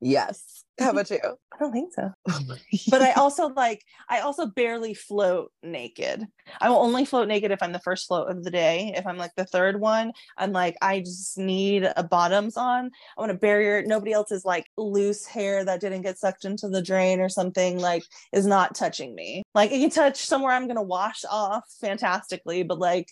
Yes. 0.00 0.64
How 0.78 0.90
about 0.90 1.10
you? 1.10 1.18
I 1.24 1.58
don't 1.58 1.72
think 1.72 1.92
so. 1.92 2.12
Oh 2.28 2.40
but 2.90 3.02
I 3.02 3.12
also 3.16 3.48
like, 3.48 3.84
I 4.08 4.20
also 4.20 4.46
barely 4.46 4.94
float 4.94 5.50
naked. 5.62 6.24
I 6.60 6.70
will 6.70 6.76
only 6.76 7.04
float 7.04 7.26
naked 7.26 7.50
if 7.50 7.62
I'm 7.62 7.72
the 7.72 7.80
first 7.80 8.06
float 8.06 8.30
of 8.30 8.44
the 8.44 8.50
day. 8.50 8.92
If 8.94 9.06
I'm 9.06 9.16
like 9.16 9.32
the 9.36 9.44
third 9.44 9.80
one, 9.80 10.12
I'm 10.36 10.52
like, 10.52 10.76
I 10.80 11.00
just 11.00 11.36
need 11.36 11.90
a 11.96 12.04
bottoms 12.04 12.56
on. 12.56 12.90
I 13.16 13.20
want 13.20 13.32
a 13.32 13.34
barrier. 13.34 13.82
Nobody 13.84 14.12
else's 14.12 14.44
like 14.44 14.66
loose 14.76 15.26
hair 15.26 15.64
that 15.64 15.80
didn't 15.80 16.02
get 16.02 16.18
sucked 16.18 16.44
into 16.44 16.68
the 16.68 16.82
drain 16.82 17.20
or 17.20 17.28
something 17.28 17.80
like 17.80 18.04
is 18.32 18.46
not 18.46 18.76
touching 18.76 19.14
me. 19.16 19.42
Like 19.54 19.72
it 19.72 19.80
can 19.80 19.90
touch 19.90 20.18
somewhere 20.18 20.52
I'm 20.52 20.68
gonna 20.68 20.82
wash 20.82 21.24
off 21.28 21.64
fantastically, 21.80 22.62
but 22.62 22.78
like, 22.78 23.08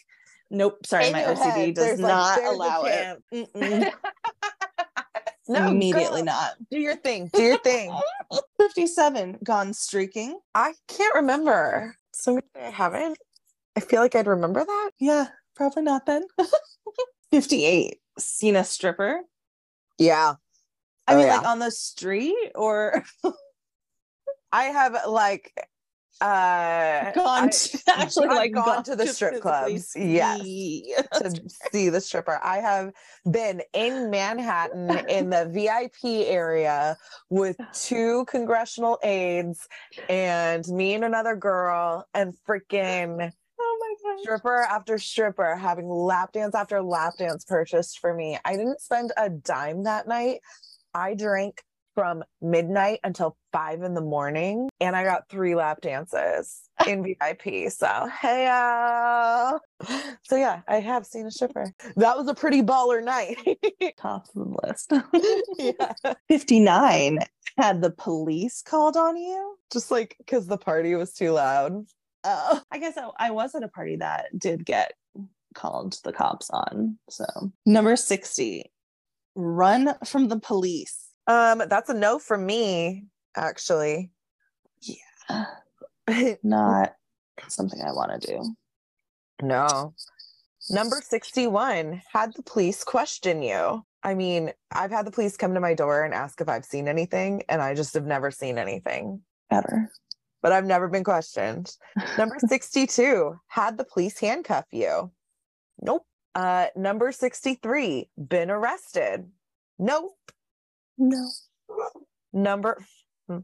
nope, 0.51 0.87
sorry, 0.87 1.09
In 1.09 1.13
my 1.13 1.23
OCD 1.23 1.41
head, 1.41 1.75
does 1.75 1.85
there's, 1.85 2.01
like, 2.01 2.13
not 2.13 2.45
allow 2.45 2.85
it. 2.85 3.93
no, 5.49 5.69
immediately 5.69 6.23
girl, 6.23 6.25
not. 6.25 6.53
Do 6.71 6.79
your 6.79 6.97
thing. 6.97 7.31
Do 7.33 7.43
your 7.43 7.59
thing. 7.59 7.97
57 8.61 9.39
gone 9.45 9.73
streaking. 9.73 10.39
I 10.55 10.75
can't 10.89 11.15
remember. 11.15 11.97
So 12.13 12.41
I 12.55 12.71
haven't. 12.71 13.19
I 13.77 13.81
feel 13.81 14.01
like 14.01 14.15
I'd 14.15 14.27
remember 14.27 14.65
that. 14.65 14.91
Yeah, 14.99 15.27
probably 15.55 15.83
not 15.83 16.07
then. 16.07 16.25
58 17.31 17.99
seen 18.19 18.57
a 18.57 18.65
stripper. 18.65 19.21
Yeah. 19.99 20.35
I 21.07 21.15
Oh, 21.15 21.19
mean, 21.19 21.27
yeah. 21.27 21.37
like 21.39 21.47
on 21.47 21.59
the 21.59 21.71
street 21.71 22.51
or 22.55 23.05
I 24.53 24.65
have 24.65 24.97
like 25.07 25.53
uh 26.21 27.13
gone 27.13 27.45
I- 27.45 27.49
to 27.49 27.79
actually 27.89 28.29
I've 28.29 28.37
like 28.37 28.53
gone 28.53 28.83
to 28.85 28.97
the 28.97 29.07
strip 29.07 29.41
clubs, 29.41 29.93
yes. 29.97 30.41
to 30.41 31.43
see 31.73 31.89
the 31.89 32.01
stripper. 32.01 32.41
I 32.43 32.59
have 32.59 32.93
been 33.31 33.63
in 33.75 34.11
Manhattan 34.11 34.91
in 35.09 35.31
the 35.31 35.47
VIP 35.53 36.27
area 36.27 36.97
with 37.31 37.57
two 37.73 38.25
congressional 38.27 38.99
aides 39.03 39.67
and 40.09 40.67
me 40.69 40.95
and 40.95 41.05
another 41.05 41.37
girl 41.37 42.07
and 42.15 42.35
freaking 42.49 43.31
Oh 43.59 43.79
my 43.81 43.95
god. 44.11 44.21
stripper 44.21 44.63
after 44.63 44.99
stripper 44.99 45.57
having 45.57 45.89
lap 45.89 46.33
dance 46.33 46.55
after 46.55 46.83
lap 46.83 47.15
dance 47.19 47.45
purchased 47.45 47.99
for 47.99 48.15
me. 48.15 48.39
I 48.45 48.53
didn't 48.53 48.81
spend 48.81 49.13
a 49.17 49.29
dime 49.31 49.85
that 49.85 50.07
night. 50.09 50.41
I 50.95 51.15
drank 51.15 51.63
from 51.97 52.23
midnight 52.43 53.01
until 53.03 53.37
five 53.53 53.83
in 53.83 53.95
the 53.95 54.03
morning. 54.03 54.69
And 54.81 54.95
I 54.95 55.03
got 55.03 55.31
three 55.31 55.55
lap 55.55 55.81
dances 55.81 56.61
in 56.87 57.03
VIP. 57.03 57.73
So, 57.73 58.09
hey, 58.21 58.45
so 60.23 60.37
yeah, 60.37 60.61
I 60.69 60.81
have 60.81 61.07
seen 61.07 61.27
a 61.27 61.31
stripper. 61.31 61.73
That 61.97 62.17
was 62.17 62.29
a 62.29 62.35
pretty 62.35 62.63
baller 62.63 63.03
night. 63.03 63.39
Top 63.99 64.29
of 64.29 64.35
the 64.35 64.57
list. 64.63 64.93
yeah. 65.59 66.15
59 66.29 67.19
had 67.57 67.81
the 67.81 67.91
police 67.91 68.63
called 68.63 68.97
on 68.97 69.17
you. 69.17 69.57
Just 69.73 69.91
like 69.91 70.17
because 70.19 70.47
the 70.47 70.59
party 70.59 70.95
was 70.95 71.15
too 71.15 71.33
loud. 71.33 71.87
Oh, 72.25 72.61
I 72.71 72.79
guess 72.79 72.99
I, 72.99 73.09
I 73.19 73.31
was 73.31 73.55
at 73.55 73.63
a 73.63 73.69
party 73.69 73.97
that 73.97 74.27
did 74.39 74.67
get 74.67 74.93
called 75.55 75.99
the 76.05 76.13
cops 76.13 76.51
on. 76.51 76.99
So, 77.09 77.25
number 77.65 77.97
60, 77.97 78.71
run 79.35 79.95
from 80.05 80.29
the 80.29 80.39
police. 80.39 81.06
Um, 81.27 81.63
that's 81.69 81.91
a 81.91 81.95
no 81.95 82.19
for 82.19 82.39
me, 82.39 83.07
actually. 83.37 84.11
Yeah. 84.83 85.47
Not 86.43 86.95
something 87.49 87.81
I 87.81 87.93
want 87.93 88.21
to 88.23 88.27
do. 88.27 88.55
No. 89.43 89.95
Number 90.71 91.01
61, 91.03 92.03
had 92.13 92.35
the 92.35 92.43
police 92.43 92.83
question 92.83 93.43
you. 93.43 93.85
I 94.03 94.15
mean, 94.15 94.53
I've 94.73 94.91
had 94.91 95.07
the 95.07 95.11
police 95.11 95.37
come 95.37 95.55
to 95.55 95.61
my 95.61 95.75
door 95.75 96.05
and 96.05 96.15
ask 96.15 96.41
if 96.41 96.49
I've 96.49 96.65
seen 96.65 96.89
anything, 96.89 97.43
and 97.49 97.61
I 97.61 97.75
just 97.75 97.95
have 97.95 98.07
never 98.07 98.31
seen 98.31 98.57
anything, 98.59 99.21
Ever. 99.51 99.91
but 100.43 100.53
I've 100.53 100.65
never 100.65 100.89
been 100.89 101.05
questioned. 101.05 101.77
Number 102.17 102.37
62, 102.47 103.39
had 103.49 103.79
the 103.79 103.85
police 103.85 104.19
handcuff 104.19 104.65
you. 104.71 105.11
Nope. 105.81 106.07
Uh, 106.35 106.67
number 106.77 107.11
63, 107.13 108.09
been 108.29 108.51
arrested. 108.51 109.27
Nope. 109.79 110.17
No. 110.99 111.29
Number 112.33 112.85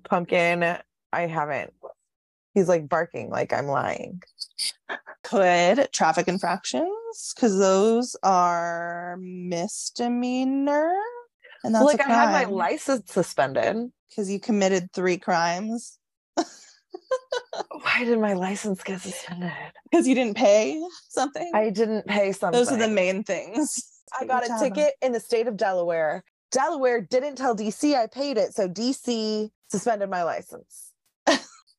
pumpkin, 0.05 0.79
I 1.13 1.27
haven't. 1.27 1.73
He's 2.55 2.69
like 2.69 2.89
barking 2.89 3.31
like 3.31 3.53
I'm 3.53 3.67
lying. 3.67 4.23
Could 5.25 5.89
traffic 5.93 6.29
infractions, 6.29 7.33
because 7.35 7.59
those 7.59 8.17
are 8.23 9.17
misdemeanor. 9.21 10.93
And 11.65 11.75
that's 11.75 11.85
like 11.85 12.01
I 12.01 12.09
had 12.09 12.33
my 12.33 12.53
license 12.53 13.13
suspended. 13.13 13.77
because 14.09 14.31
you 14.31 14.41
committed 14.41 14.93
three 14.93 15.17
crimes 15.17 15.99
Why 17.71 18.05
did 18.05 18.19
my 18.19 18.33
license 18.35 18.83
get 18.83 19.01
suspended? 19.01 19.53
because 19.91 20.07
you 20.07 20.15
didn't 20.15 20.37
pay 20.37 20.83
something. 21.09 21.51
I 21.55 21.71
didn't 21.71 22.07
pay 22.07 22.33
something. 22.33 22.59
Those 22.59 22.73
are 22.73 22.79
the 22.79 22.89
main 22.89 23.25
things. 23.25 23.87
I 24.19 24.25
got 24.27 24.45
a 24.45 24.59
ticket 24.59 24.95
in 25.01 25.13
the 25.13 25.21
state 25.21 25.47
of 25.49 25.57
Delaware. 25.57 26.25
Delaware 26.53 27.01
didn't 27.01 27.37
tell 27.37 27.57
DC 27.57 27.95
I 27.97 28.07
paid 28.07 28.37
it, 28.37 28.55
so 28.55 28.69
DC 28.69 29.51
suspended 29.69 30.11
my 30.11 30.23
license. 30.23 30.93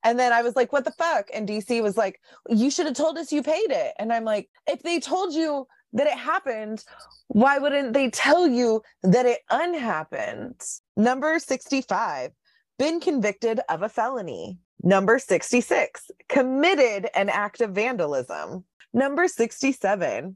and 0.03 0.19
then 0.19 0.33
I 0.33 0.41
was 0.41 0.55
like, 0.55 0.73
"What 0.73 0.83
the 0.83 0.91
fuck?" 0.91 1.29
And 1.33 1.47
DC 1.47 1.81
was 1.81 1.95
like, 1.95 2.19
"You 2.49 2.69
should 2.69 2.87
have 2.87 2.95
told 2.95 3.17
us 3.17 3.31
you 3.31 3.43
paid 3.43 3.69
it." 3.69 3.93
And 3.99 4.11
I'm 4.11 4.25
like, 4.25 4.49
"If 4.67 4.83
they 4.83 4.99
told 4.99 5.33
you 5.33 5.67
that 5.93 6.07
it 6.07 6.17
happened, 6.17 6.83
why 7.27 7.59
wouldn't 7.59 7.93
they 7.93 8.09
tell 8.09 8.47
you 8.47 8.81
that 9.03 9.25
it 9.25 9.41
unhappened?" 9.49 10.61
Number 10.97 11.39
65, 11.39 12.31
been 12.79 12.99
convicted 12.99 13.61
of 13.69 13.83
a 13.83 13.89
felony. 13.89 14.57
Number 14.81 15.17
66, 15.17 16.11
committed 16.27 17.09
an 17.15 17.29
act 17.29 17.61
of 17.61 17.71
vandalism. 17.71 18.65
Number 18.93 19.27
67, 19.27 20.35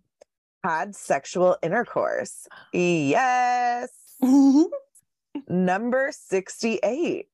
had 0.64 0.96
sexual 0.96 1.58
intercourse. 1.62 2.48
Yes. 2.72 4.07
Number 5.48 6.12
68 6.12 7.28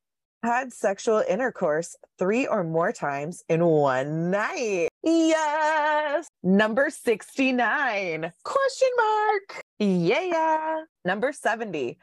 had 0.43 0.73
sexual 0.73 1.23
intercourse 1.27 1.95
three 2.19 2.45
or 2.45 2.63
more 2.63 2.91
times 2.91 3.43
in 3.47 3.65
one 3.65 4.29
night. 4.29 4.89
Yes. 5.01 6.27
Number 6.43 6.89
69 6.89 8.33
question 8.43 8.89
mark. 8.97 9.63
Yeah. 9.79 10.21
Yeah. 10.21 10.81
Number 11.05 11.31
70 11.31 11.97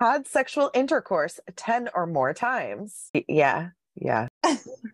had 0.00 0.26
sexual 0.26 0.70
intercourse 0.74 1.38
10 1.54 1.90
or 1.94 2.06
more 2.06 2.34
times. 2.34 3.10
Yeah. 3.28 3.68
Yeah. 3.94 4.28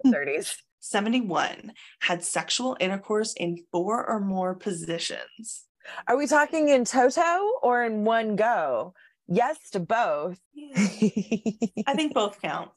30s. 0.07 0.57
71 0.81 1.73
had 2.01 2.25
sexual 2.25 2.77
intercourse 2.81 3.35
in 3.35 3.65
four 3.71 4.05
or 4.05 4.21
more 4.21 4.55
positions. 4.55 5.65
Are 6.09 6.17
we 6.17 6.27
talking 6.27 6.69
in 6.69 6.85
toto 6.85 7.53
or 7.63 7.85
in 7.85 8.05
one 8.05 8.37
go? 8.37 8.95
Yes 9.29 9.71
to 9.71 9.81
both. 9.81 10.39
I 10.77 11.95
think 11.95 12.15
both 12.15 12.41
count. 12.41 12.71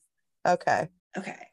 okay. 0.47 0.89
Okay. 1.17 1.47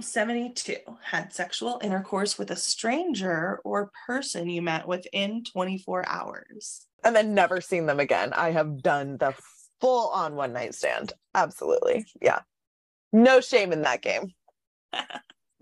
72 0.00 0.76
had 1.02 1.32
sexual 1.32 1.80
intercourse 1.82 2.38
with 2.38 2.50
a 2.50 2.56
stranger 2.56 3.60
or 3.64 3.90
person 4.06 4.48
you 4.48 4.60
met 4.60 4.86
within 4.86 5.42
24 5.44 6.06
hours. 6.06 6.86
And 7.02 7.16
then 7.16 7.34
never 7.34 7.60
seen 7.60 7.86
them 7.86 8.00
again. 8.00 8.32
I 8.34 8.50
have 8.50 8.82
done 8.82 9.16
the 9.16 9.34
full 9.80 10.08
on 10.10 10.34
one 10.34 10.52
night 10.52 10.74
stand. 10.74 11.12
Absolutely. 11.34 12.06
Yeah. 12.20 12.40
No 13.12 13.40
shame 13.40 13.72
in 13.72 13.82
that 13.82 14.02
game. 14.02 14.34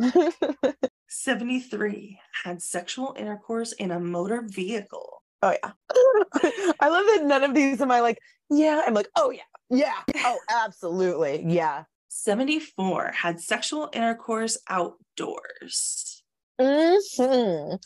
73 1.09 2.19
had 2.45 2.61
sexual 2.61 3.15
intercourse 3.17 3.73
in 3.73 3.91
a 3.91 4.01
motor 4.01 4.43
vehicle. 4.45 5.23
Oh 5.45 5.55
yeah. 5.63 5.73
I 6.81 6.89
love 6.89 7.05
that 7.05 7.21
none 7.25 7.45
of 7.45 7.55
these 7.55 7.83
am 7.83 7.91
I 7.91 8.01
like, 8.01 8.19
yeah. 8.51 8.83
I'm 8.87 8.95
like, 8.95 9.09
oh 9.15 9.31
yeah. 9.31 9.43
Yeah. 9.69 10.01
Oh, 10.17 10.39
absolutely. 10.51 11.45
Yeah. 11.47 11.85
74 12.09 13.13
had 13.15 13.41
sexual 13.41 13.91
intercourse 13.93 14.57
outdoors. 14.71 16.23
Mhm. 16.59 17.79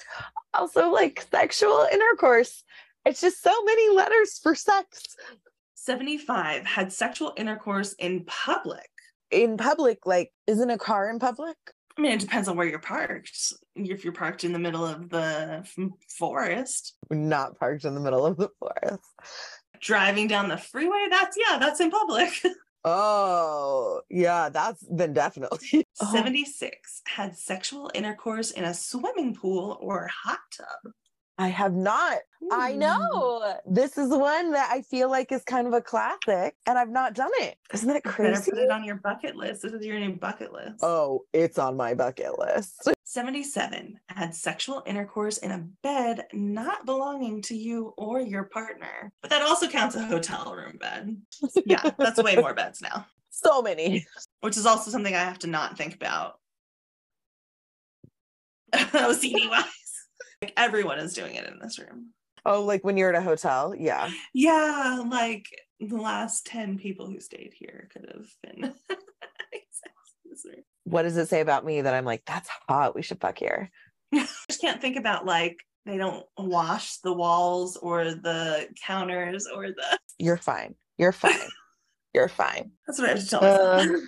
Also, 0.55 0.91
like 0.91 1.27
sexual 1.33 1.89
intercourse. 1.93 2.63
It's 3.05 3.21
just 3.21 3.43
so 3.43 3.65
many 3.65 3.97
letters 3.97 4.39
for 4.41 4.55
sex. 4.55 5.17
75 5.75 6.65
had 6.65 6.93
sexual 6.93 7.33
intercourse 7.37 7.95
in 7.95 8.25
public. 8.27 8.89
In 9.31 9.57
public, 9.57 10.07
like, 10.07 10.31
isn't 10.47 10.71
a 10.71 10.79
car 10.79 11.11
in 11.11 11.19
public? 11.19 11.57
I 11.99 12.01
mean, 12.01 12.13
it 12.13 12.21
depends 12.21 12.47
on 12.47 12.57
where 12.57 12.67
you're 12.67 12.79
parked. 12.79 13.53
If 13.75 14.05
you're 14.05 14.13
parked 14.13 14.45
in 14.45 14.53
the 14.53 14.59
middle 14.61 14.87
of 14.87 15.11
the 15.11 15.67
forest, 16.17 16.95
Not 17.11 17.59
parked 17.59 17.85
in 17.85 17.95
the 17.97 18.01
middle 18.01 18.25
of 18.25 18.37
the 18.37 18.51
forest. 18.61 19.03
driving 19.81 20.29
down 20.29 20.49
the 20.49 20.57
freeway, 20.57 21.07
that's 21.11 21.37
yeah, 21.37 21.59
that's 21.59 21.81
in 21.81 21.91
public. 21.91 22.31
Oh, 22.85 24.03
yeah, 24.09 24.49
that's 24.51 24.83
then 24.89 25.13
definitely. 25.13 25.85
Oh. 26.01 26.13
76 26.15 27.03
had 27.07 27.37
sexual 27.37 27.91
intercourse 27.93 28.53
in 28.53 28.63
a 28.65 28.73
swimming 28.73 29.35
pool 29.35 29.77
or 29.81 30.09
hot 30.25 30.39
tub. 30.57 30.93
I 31.39 31.49
have 31.49 31.73
not. 31.73 32.19
I 32.51 32.73
hmm. 32.73 32.81
know. 32.81 33.55
This 33.65 33.97
is 33.97 34.11
one 34.11 34.53
that 34.53 34.71
I 34.73 34.83
feel 34.83 35.09
like 35.09 35.31
is 35.31 35.45
kind 35.45 35.69
of 35.69 35.73
a 35.73 35.81
classic, 35.81 36.57
and 36.67 36.77
I've 36.77 36.91
not 36.91 37.15
done 37.15 37.31
it. 37.35 37.57
Isn't 37.73 37.89
that 37.89 38.03
crazy? 38.03 38.33
Better 38.33 38.51
put 38.51 38.59
it 38.59 38.71
on 38.71 38.85
your 38.85 38.97
bucket 38.97 39.37
list. 39.37 39.63
This 39.63 39.73
is 39.73 39.87
your 39.87 39.99
new 40.01 40.17
bucket 40.17 40.53
list. 40.53 40.83
Oh, 40.83 41.25
it's 41.33 41.59
on 41.59 41.77
my 41.77 41.95
bucket 41.95 42.39
list. 42.39 42.89
77 43.05 43.99
had 44.09 44.35
sexual 44.35 44.83
intercourse 44.85 45.39
in 45.39 45.51
a 45.51 45.67
bed 45.83 46.27
not 46.35 46.85
belonging 46.85 47.41
to 47.43 47.57
you 47.57 47.95
or 47.97 48.21
your 48.21 48.45
partner. 48.45 49.11
But 49.23 49.31
that 49.31 49.41
also 49.43 49.67
counts 49.67 49.95
a 49.95 50.05
hotel 50.05 50.55
room 50.55 50.77
bed. 50.79 51.17
Yeah, 51.65 51.91
that's 51.99 52.23
way 52.23 52.37
more 52.37 52.53
beds 52.55 52.83
now, 52.83 53.07
So 53.31 53.63
many. 53.63 54.05
which 54.41 54.59
is 54.59 54.67
also 54.67 54.91
something 54.91 55.15
I 55.15 55.21
have 55.21 55.39
to 55.41 55.47
not 55.47 55.79
think 55.79 55.95
about. 55.95 56.39
OCD 58.75 59.49
wise. 59.49 59.65
Like 60.43 60.53
everyone 60.57 60.99
is 60.99 61.15
doing 61.15 61.35
it 61.35 61.47
in 61.47 61.59
this 61.59 61.79
room. 61.79 62.11
Oh, 62.45 62.63
like 62.65 62.85
when 62.85 62.97
you're 62.97 63.11
at 63.11 63.21
a 63.21 63.23
hotel. 63.25 63.75
Yeah. 63.77 64.11
Yeah, 64.33 65.05
like 65.09 65.47
the 65.81 65.97
last 65.97 66.47
10 66.47 66.79
people 66.79 67.07
who 67.07 67.21
stayed 67.21 67.53
here 67.55 67.89
could 67.93 68.11
have 68.13 68.27
been 68.43 68.63
having 68.63 68.73
sex 69.71 69.95
in 70.25 70.31
this 70.31 70.45
room. 70.45 70.65
What 70.85 71.03
does 71.03 71.17
it 71.17 71.29
say 71.29 71.41
about 71.41 71.65
me 71.65 71.83
that 71.83 71.95
I'm 71.95 72.05
like, 72.05 72.23
that's 72.27 72.49
hot. 72.69 72.95
We 72.95 73.03
should 73.03 73.21
fuck 73.21 73.39
here? 73.39 73.71
I 74.15 74.27
just 74.49 74.61
can't 74.61 74.81
think 74.81 74.97
about 74.97 75.27
like 75.27 75.59
they 75.85 75.97
don't 75.97 76.25
wash 76.37 76.99
the 76.99 77.13
walls 77.13 77.77
or 77.77 78.05
the 78.05 78.69
counters 78.85 79.47
or 79.53 79.69
the 79.69 79.99
You're 80.19 80.37
fine. 80.37 80.75
You're 80.97 81.13
fine. 81.13 81.35
You're 82.15 82.29
fine. 82.29 82.73
that's 82.87 82.99
what 82.99 83.09
I 83.09 83.13
have 83.13 83.21
to 83.21 83.29
tell 83.29 83.41
myself. 83.41 84.01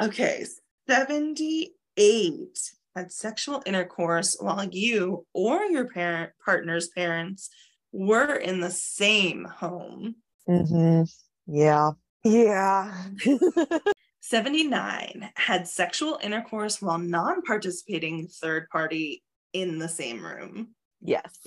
okay, 0.00 0.44
78 0.92 2.72
had 2.94 3.10
sexual 3.10 3.62
intercourse 3.64 4.36
while 4.38 4.62
you 4.64 5.24
or 5.32 5.64
your 5.64 5.88
parent 5.88 6.32
partner's 6.44 6.88
parents 6.88 7.48
were 7.92 8.34
in 8.34 8.60
the 8.60 8.70
same 8.70 9.44
home. 9.44 10.16
hmm 10.46 11.04
Yeah. 11.46 11.92
Yeah. 12.24 12.94
79 14.20 15.30
had 15.34 15.66
sexual 15.66 16.18
intercourse 16.22 16.82
while 16.82 16.98
non-participating 16.98 18.28
third 18.28 18.68
party 18.68 19.22
in 19.54 19.78
the 19.78 19.88
same 19.88 20.22
room. 20.22 20.74
yes. 21.00 21.38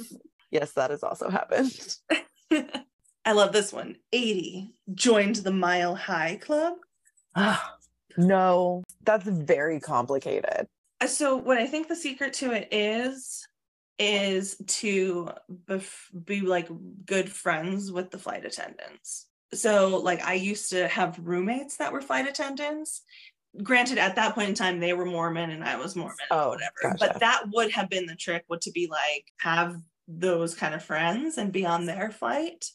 Yes, 0.49 0.71
that 0.73 0.89
has 0.89 1.03
also 1.03 1.29
happened. 1.29 1.97
I 3.25 3.31
love 3.33 3.51
this 3.51 3.71
one. 3.73 3.97
80 4.11 4.73
joined 4.93 5.35
the 5.37 5.51
Mile 5.51 5.95
High 5.95 6.37
Club. 6.37 6.75
No, 8.17 8.83
that's 9.03 9.27
very 9.27 9.79
complicated. 9.79 10.67
Uh, 11.01 11.07
So, 11.07 11.35
what 11.35 11.57
I 11.57 11.67
think 11.67 11.87
the 11.87 11.95
secret 11.95 12.33
to 12.35 12.51
it 12.51 12.67
is, 12.71 13.45
is 13.99 14.57
to 14.67 15.29
bef- 15.67 16.25
be 16.25 16.41
like 16.41 16.67
good 17.05 17.31
friends 17.31 17.91
with 17.91 18.11
the 18.11 18.17
flight 18.17 18.45
attendants. 18.45 19.27
So, 19.53 19.97
like, 19.97 20.21
I 20.23 20.33
used 20.33 20.69
to 20.71 20.87
have 20.87 21.17
roommates 21.21 21.77
that 21.77 21.93
were 21.93 22.01
flight 22.01 22.27
attendants. 22.27 23.03
Granted, 23.63 23.97
at 23.97 24.15
that 24.17 24.35
point 24.35 24.49
in 24.49 24.55
time, 24.55 24.79
they 24.81 24.91
were 24.93 25.05
Mormon 25.05 25.51
and 25.51 25.63
I 25.63 25.77
was 25.77 25.95
Mormon 25.95 26.17
Oh, 26.29 26.47
or 26.47 26.49
whatever. 26.49 26.73
gotcha. 26.81 26.97
But 26.99 27.19
that 27.21 27.43
would 27.53 27.71
have 27.71 27.89
been 27.89 28.05
the 28.05 28.15
trick, 28.15 28.43
would 28.49 28.59
to 28.61 28.71
be 28.71 28.87
like 28.87 29.31
have 29.37 29.77
those 30.09 30.53
kind 30.55 30.75
of 30.75 30.83
friends 30.83 31.37
and 31.37 31.53
be 31.53 31.65
on 31.65 31.85
their 31.85 32.11
flight. 32.11 32.69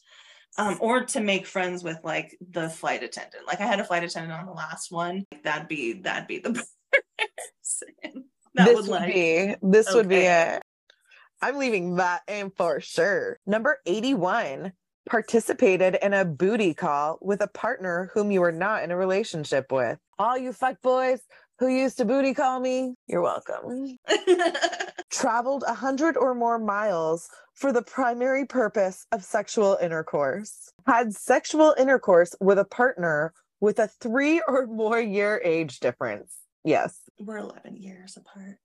Um, 0.57 0.77
or 0.81 1.05
to 1.05 1.21
make 1.21 1.47
friends 1.47 1.83
with 1.83 1.97
like 2.03 2.37
the 2.49 2.69
flight 2.69 3.03
attendant. 3.03 3.47
Like 3.47 3.61
I 3.61 3.65
had 3.65 3.79
a 3.79 3.85
flight 3.85 4.03
attendant 4.03 4.33
on 4.33 4.45
the 4.45 4.51
last 4.51 4.91
one. 4.91 5.25
That'd 5.43 5.67
be 5.67 5.93
that'd 5.93 6.27
be 6.27 6.39
the 6.39 6.51
person. 6.91 8.25
That 8.55 8.65
this 8.65 8.75
would 8.75 8.87
would 8.87 8.89
like 8.89 9.13
be 9.13 9.55
this 9.61 9.93
would 9.93 10.09
be 10.09 10.17
okay. 10.17 10.55
it. 10.57 10.63
I'm 11.41 11.57
leaving 11.57 11.95
that 11.95 12.21
in 12.27 12.51
for 12.51 12.79
sure. 12.79 13.39
Number 13.47 13.79
81 13.85 14.73
participated 15.09 15.97
in 16.01 16.13
a 16.13 16.25
booty 16.25 16.73
call 16.73 17.17
with 17.21 17.41
a 17.41 17.47
partner 17.47 18.11
whom 18.13 18.29
you 18.31 18.41
were 18.41 18.51
not 18.51 18.83
in 18.83 18.91
a 18.91 18.95
relationship 18.97 19.71
with. 19.71 19.97
All 20.19 20.37
you 20.37 20.53
fuck 20.53 20.81
boys 20.81 21.21
who 21.59 21.67
used 21.67 21.97
to 21.97 22.05
booty 22.05 22.33
call 22.33 22.59
me, 22.59 22.95
you're 23.07 23.21
welcome. 23.21 23.97
Traveled 25.11 25.63
a 25.67 25.73
hundred 25.73 26.15
or 26.15 26.33
more 26.33 26.57
miles 26.57 27.29
for 27.53 27.73
the 27.73 27.81
primary 27.81 28.45
purpose 28.45 29.05
of 29.11 29.23
sexual 29.23 29.77
intercourse. 29.81 30.71
Had 30.87 31.13
sexual 31.13 31.75
intercourse 31.77 32.33
with 32.39 32.57
a 32.57 32.65
partner 32.65 33.33
with 33.59 33.77
a 33.79 33.87
three 33.87 34.41
or 34.47 34.67
more 34.67 34.99
year 34.99 35.41
age 35.43 35.79
difference. 35.79 36.35
Yes. 36.63 36.99
We're 37.19 37.37
11 37.37 37.75
years 37.75 38.17
apart. 38.17 38.57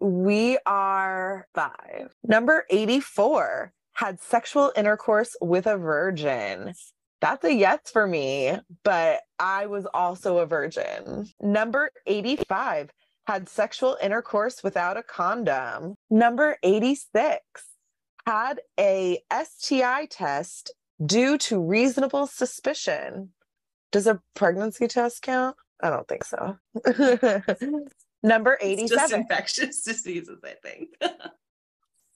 We 0.00 0.58
are 0.64 1.48
five. 1.54 2.14
Number 2.22 2.64
84 2.70 3.72
had 3.94 4.20
sexual 4.20 4.72
intercourse 4.76 5.36
with 5.40 5.66
a 5.66 5.76
virgin. 5.76 6.74
That's 7.20 7.44
a 7.44 7.52
yes 7.52 7.80
for 7.92 8.06
me, 8.06 8.56
but 8.84 9.20
I 9.40 9.66
was 9.66 9.86
also 9.92 10.38
a 10.38 10.46
virgin. 10.46 11.26
Number 11.40 11.90
85 12.06 12.90
had 13.28 13.46
sexual 13.46 13.98
intercourse 14.02 14.62
without 14.64 14.96
a 14.96 15.02
condom. 15.02 15.94
Number 16.08 16.56
86 16.62 17.38
had 18.26 18.60
a 18.80 19.18
STI 19.30 20.06
test 20.06 20.72
due 21.04 21.36
to 21.36 21.62
reasonable 21.62 22.26
suspicion. 22.26 23.34
Does 23.92 24.06
a 24.06 24.22
pregnancy 24.34 24.88
test 24.88 25.20
count? 25.20 25.56
I 25.82 25.90
don't 25.90 26.08
think 26.08 26.24
so. 26.24 26.56
Number 28.22 28.58
It's 28.62 28.90
just 28.90 29.12
87. 29.12 29.20
infectious 29.20 29.82
diseases, 29.84 30.38
I 30.42 30.54
think. 30.62 30.88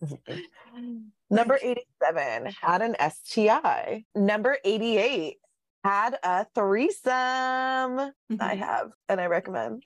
Number 1.30 1.58
87 1.62 2.52
had 2.58 2.80
an 2.80 2.96
STI. 2.98 4.06
Number 4.14 4.56
88 4.64 5.36
had 5.84 6.18
a 6.22 6.46
threesome. 6.54 7.02
I 7.10 8.12
mm-hmm. 8.30 8.58
have, 8.58 8.92
and 9.10 9.20
I 9.20 9.26
recommend. 9.26 9.84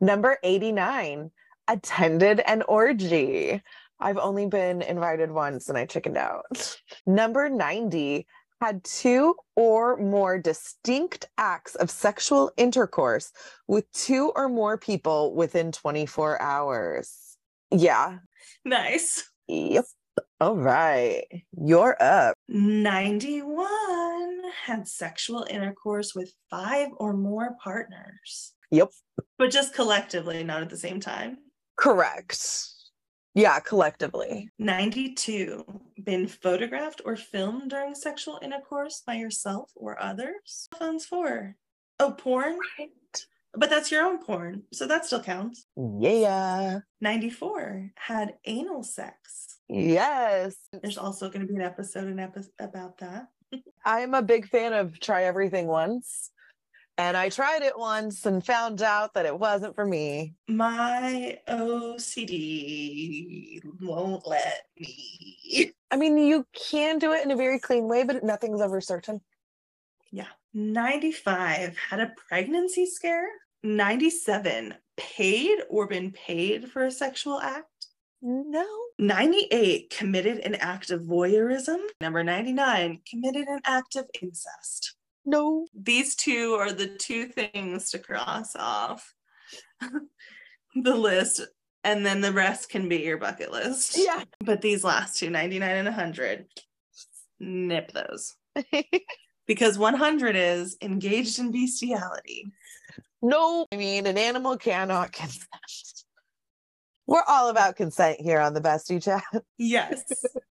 Number 0.00 0.38
89 0.42 1.30
attended 1.68 2.40
an 2.40 2.62
orgy. 2.62 3.62
I've 4.00 4.18
only 4.18 4.46
been 4.46 4.82
invited 4.82 5.30
once 5.30 5.68
and 5.68 5.76
I 5.76 5.86
chickened 5.86 6.16
out. 6.16 6.78
Number 7.06 7.48
90 7.48 8.26
had 8.60 8.82
two 8.84 9.34
or 9.54 9.96
more 9.96 10.38
distinct 10.38 11.28
acts 11.36 11.74
of 11.76 11.90
sexual 11.90 12.52
intercourse 12.56 13.32
with 13.66 13.90
two 13.92 14.32
or 14.34 14.48
more 14.48 14.76
people 14.76 15.34
within 15.34 15.72
24 15.72 16.40
hours. 16.40 17.36
Yeah. 17.70 18.18
nice. 18.64 19.30
Yep. 19.46 19.84
All 20.40 20.56
right. 20.56 21.24
You're 21.52 21.96
up. 22.00 22.34
91 22.48 23.68
had 24.64 24.86
sexual 24.88 25.46
intercourse 25.48 26.14
with 26.14 26.32
five 26.50 26.88
or 26.96 27.12
more 27.14 27.56
partners, 27.62 28.54
Yep. 28.70 28.90
but 29.38 29.50
just 29.50 29.74
collectively, 29.74 30.44
not 30.44 30.62
at 30.62 30.70
the 30.70 30.76
same 30.76 31.00
time. 31.00 31.38
Correct. 31.76 32.38
Yeah, 33.34 33.60
collectively. 33.60 34.50
92 34.58 35.64
been 36.02 36.26
photographed 36.26 37.00
or 37.04 37.14
filmed 37.14 37.70
during 37.70 37.94
sexual 37.94 38.38
intercourse 38.42 39.02
by 39.06 39.14
yourself 39.14 39.70
or 39.76 40.00
others. 40.02 40.68
Phones 40.78 41.06
for 41.06 41.54
oh 42.00 42.12
porn, 42.12 42.58
but 43.54 43.70
that's 43.70 43.90
your 43.92 44.04
own 44.04 44.18
porn, 44.18 44.64
so 44.72 44.86
that 44.86 45.04
still 45.06 45.22
counts. 45.22 45.66
Yeah. 46.00 46.80
94 47.00 47.90
had 47.96 48.34
anal 48.44 48.82
sex. 48.82 49.58
Yes. 49.68 50.56
There's 50.82 50.98
also 50.98 51.28
going 51.28 51.46
to 51.46 51.52
be 51.52 51.56
an 51.56 51.62
episode 51.62 52.08
in 52.08 52.18
epi- 52.18 52.42
about 52.58 52.98
that. 52.98 53.28
I'm 53.84 54.14
a 54.14 54.22
big 54.22 54.48
fan 54.48 54.72
of 54.72 54.98
try 54.98 55.24
everything 55.24 55.66
once. 55.66 56.30
And 56.98 57.16
I 57.16 57.28
tried 57.28 57.62
it 57.62 57.78
once 57.78 58.26
and 58.26 58.44
found 58.44 58.82
out 58.82 59.14
that 59.14 59.24
it 59.24 59.38
wasn't 59.38 59.76
for 59.76 59.86
me. 59.86 60.34
My 60.48 61.38
OCD 61.48 63.60
won't 63.80 64.26
let 64.26 64.64
me. 64.76 65.72
I 65.92 65.96
mean, 65.96 66.18
you 66.18 66.44
can 66.52 66.98
do 66.98 67.12
it 67.12 67.24
in 67.24 67.30
a 67.30 67.36
very 67.36 67.60
clean 67.60 67.86
way, 67.86 68.02
but 68.02 68.24
nothing's 68.24 68.60
ever 68.60 68.80
certain. 68.80 69.20
Yeah. 70.10 70.26
95 70.54 71.78
had 71.78 72.00
a 72.00 72.12
pregnancy 72.28 72.84
scare. 72.84 73.28
97 73.62 74.74
paid 74.96 75.58
or 75.70 75.86
been 75.86 76.10
paid 76.10 76.68
for 76.68 76.84
a 76.84 76.90
sexual 76.90 77.38
act. 77.38 77.86
No. 78.20 78.66
98 78.98 79.94
committed 79.96 80.38
an 80.38 80.56
act 80.56 80.90
of 80.90 81.02
voyeurism. 81.02 81.78
Number 82.00 82.24
99 82.24 83.02
committed 83.08 83.46
an 83.46 83.60
act 83.64 83.94
of 83.94 84.06
incest. 84.20 84.96
No. 85.28 85.66
These 85.74 86.16
two 86.16 86.54
are 86.58 86.72
the 86.72 86.86
two 86.86 87.26
things 87.26 87.90
to 87.90 87.98
cross 87.98 88.56
off 88.56 89.12
the 90.74 90.94
list, 90.94 91.42
and 91.84 92.04
then 92.04 92.22
the 92.22 92.32
rest 92.32 92.70
can 92.70 92.88
be 92.88 92.98
your 93.02 93.18
bucket 93.18 93.52
list. 93.52 93.98
Yeah. 93.98 94.24
But 94.40 94.62
these 94.62 94.84
last 94.84 95.18
two, 95.18 95.28
99 95.28 95.70
and 95.76 95.86
100, 95.86 96.46
nip 97.40 97.92
those. 97.92 98.34
Because 99.46 99.78
100 99.78 100.36
is 100.36 100.76
engaged 100.82 101.38
in 101.38 101.50
bestiality. 101.50 102.52
no. 103.22 103.66
I 103.72 103.76
mean, 103.76 104.06
an 104.06 104.18
animal 104.18 104.58
cannot 104.58 105.10
consent. 105.12 105.48
We're 107.08 107.22
all 107.26 107.48
about 107.48 107.74
consent 107.76 108.20
here 108.20 108.38
on 108.38 108.52
the 108.52 108.60
Bestie 108.60 109.02
Chat. 109.02 109.24
Yes. 109.56 110.04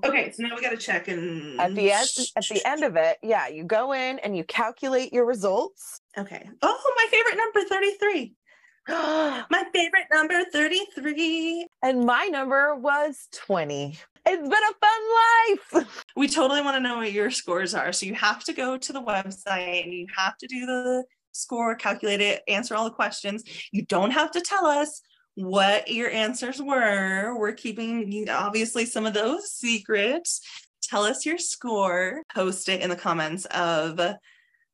okay, 0.05 0.31
so 0.31 0.43
now 0.43 0.55
we 0.55 0.61
got 0.61 0.69
to 0.69 0.77
check 0.77 1.07
and 1.07 1.59
At 1.59 1.73
the 1.73 1.91
end, 1.91 2.07
at 2.37 2.45
the 2.47 2.61
end 2.65 2.83
of 2.83 2.95
it, 2.95 3.17
yeah, 3.23 3.47
you 3.47 3.63
go 3.63 3.91
in 3.91 4.19
and 4.19 4.37
you 4.37 4.43
calculate 4.43 5.11
your 5.11 5.25
results. 5.25 5.99
Okay. 6.15 6.47
Oh, 6.61 6.93
my 6.95 7.07
favorite 7.09 7.37
number 7.37 7.67
33. 7.67 8.35
My 8.87 9.63
favorite 9.73 10.05
number 10.11 10.43
33. 10.51 11.67
and 11.81 12.05
my 12.05 12.25
number 12.25 12.75
was 12.75 13.29
20. 13.31 13.97
It's 14.25 14.41
been 14.41 14.51
a 14.51 15.69
fun 15.71 15.81
life. 15.81 15.87
We 16.15 16.27
totally 16.27 16.61
want 16.61 16.75
to 16.75 16.81
know 16.81 16.97
what 16.97 17.11
your 17.13 17.31
scores 17.31 17.73
are. 17.73 17.91
So 17.93 18.05
you 18.05 18.13
have 18.15 18.43
to 18.43 18.53
go 18.53 18.77
to 18.77 18.93
the 18.93 19.01
website 19.01 19.85
and 19.85 19.93
you 19.93 20.05
have 20.15 20.37
to 20.37 20.47
do 20.47 20.65
the 20.65 21.05
score, 21.31 21.75
calculate 21.75 22.21
it, 22.21 22.43
answer 22.47 22.75
all 22.75 22.83
the 22.83 22.91
questions. 22.91 23.43
You 23.71 23.85
don't 23.85 24.11
have 24.11 24.31
to 24.31 24.41
tell 24.41 24.65
us 24.65 25.01
what 25.35 25.89
your 25.89 26.09
answers 26.09 26.61
were. 26.61 27.37
We're 27.37 27.53
keeping 27.53 28.27
obviously 28.29 28.85
some 28.85 29.05
of 29.05 29.13
those 29.13 29.51
secrets. 29.51 30.41
Tell 30.83 31.03
us 31.03 31.25
your 31.25 31.37
score, 31.37 32.21
post 32.33 32.69
it 32.69 32.81
in 32.81 32.89
the 32.89 32.95
comments 32.95 33.45
of 33.45 33.99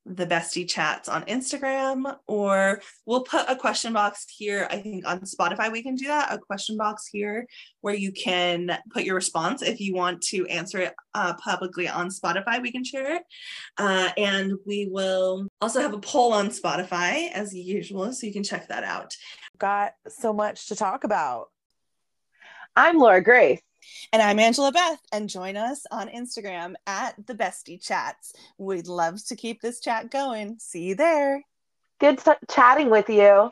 the 0.10 0.26
bestie 0.26 0.68
chats 0.68 1.08
on 1.08 1.24
Instagram, 1.26 2.18
or 2.28 2.82
we'll 3.06 3.22
put 3.22 3.46
a 3.48 3.56
question 3.56 3.94
box 3.94 4.26
here. 4.28 4.68
I 4.72 4.78
think 4.78 5.08
on 5.08 5.22
Spotify, 5.22 5.72
we 5.72 5.84
can 5.84 5.96
do 5.96 6.08
that 6.08 6.34
a 6.34 6.40
question 6.40 6.78
box 6.78 7.08
here 7.08 7.46
where 7.82 7.94
you 7.94 8.12
can 8.12 8.78
put 8.90 9.04
your 9.04 9.16
response. 9.16 9.62
If 9.62 9.80
you 9.80 9.94
want 9.94 10.22
to 10.24 10.48
answer 10.48 10.80
it 10.80 10.96
uh, 11.14 11.36
publicly 11.36 11.88
on 11.88 12.10
Spotify, 12.10 12.62
we 12.62 12.72
can 12.72 12.84
share 12.84 13.18
it. 13.18 13.24
Uh, 13.78 14.10
and 14.18 14.54
we 14.66 14.90
will 14.92 15.48
also 15.62 15.80
have 15.80 15.94
a 15.94 16.00
poll 16.00 16.34
on 16.34 16.50
Spotify 16.50 17.32
as 17.32 17.54
usual, 17.54 18.12
so 18.12 18.26
you 18.26 18.34
can 18.34 18.44
check 18.44 18.68
that 18.70 18.84
out. 18.84 19.16
Got 19.60 19.94
so 20.08 20.34
much 20.34 20.68
to 20.70 20.76
talk 20.76 21.04
about. 21.04 21.50
I'm 22.76 22.98
Laura 22.98 23.22
Grace. 23.22 23.62
And 24.12 24.22
I'm 24.22 24.40
Angela 24.40 24.72
Beth, 24.72 25.00
and 25.12 25.30
join 25.30 25.58
us 25.58 25.86
on 25.92 26.10
Instagram 26.10 26.76
at 26.88 27.16
the 27.28 27.36
Bestie 27.36 27.82
Chats. 27.82 28.34
We'd 28.58 28.88
love 28.88 29.24
to 29.28 29.36
keep 29.36 29.62
this 29.62 29.80
chat 29.80 30.12
going. 30.12 30.58
See 30.60 30.84
you 30.84 30.96
there. 30.96 31.44
Good 32.00 32.20
t- 32.20 32.32
chatting 32.50 32.90
with 32.90 33.10
you. 33.10 33.52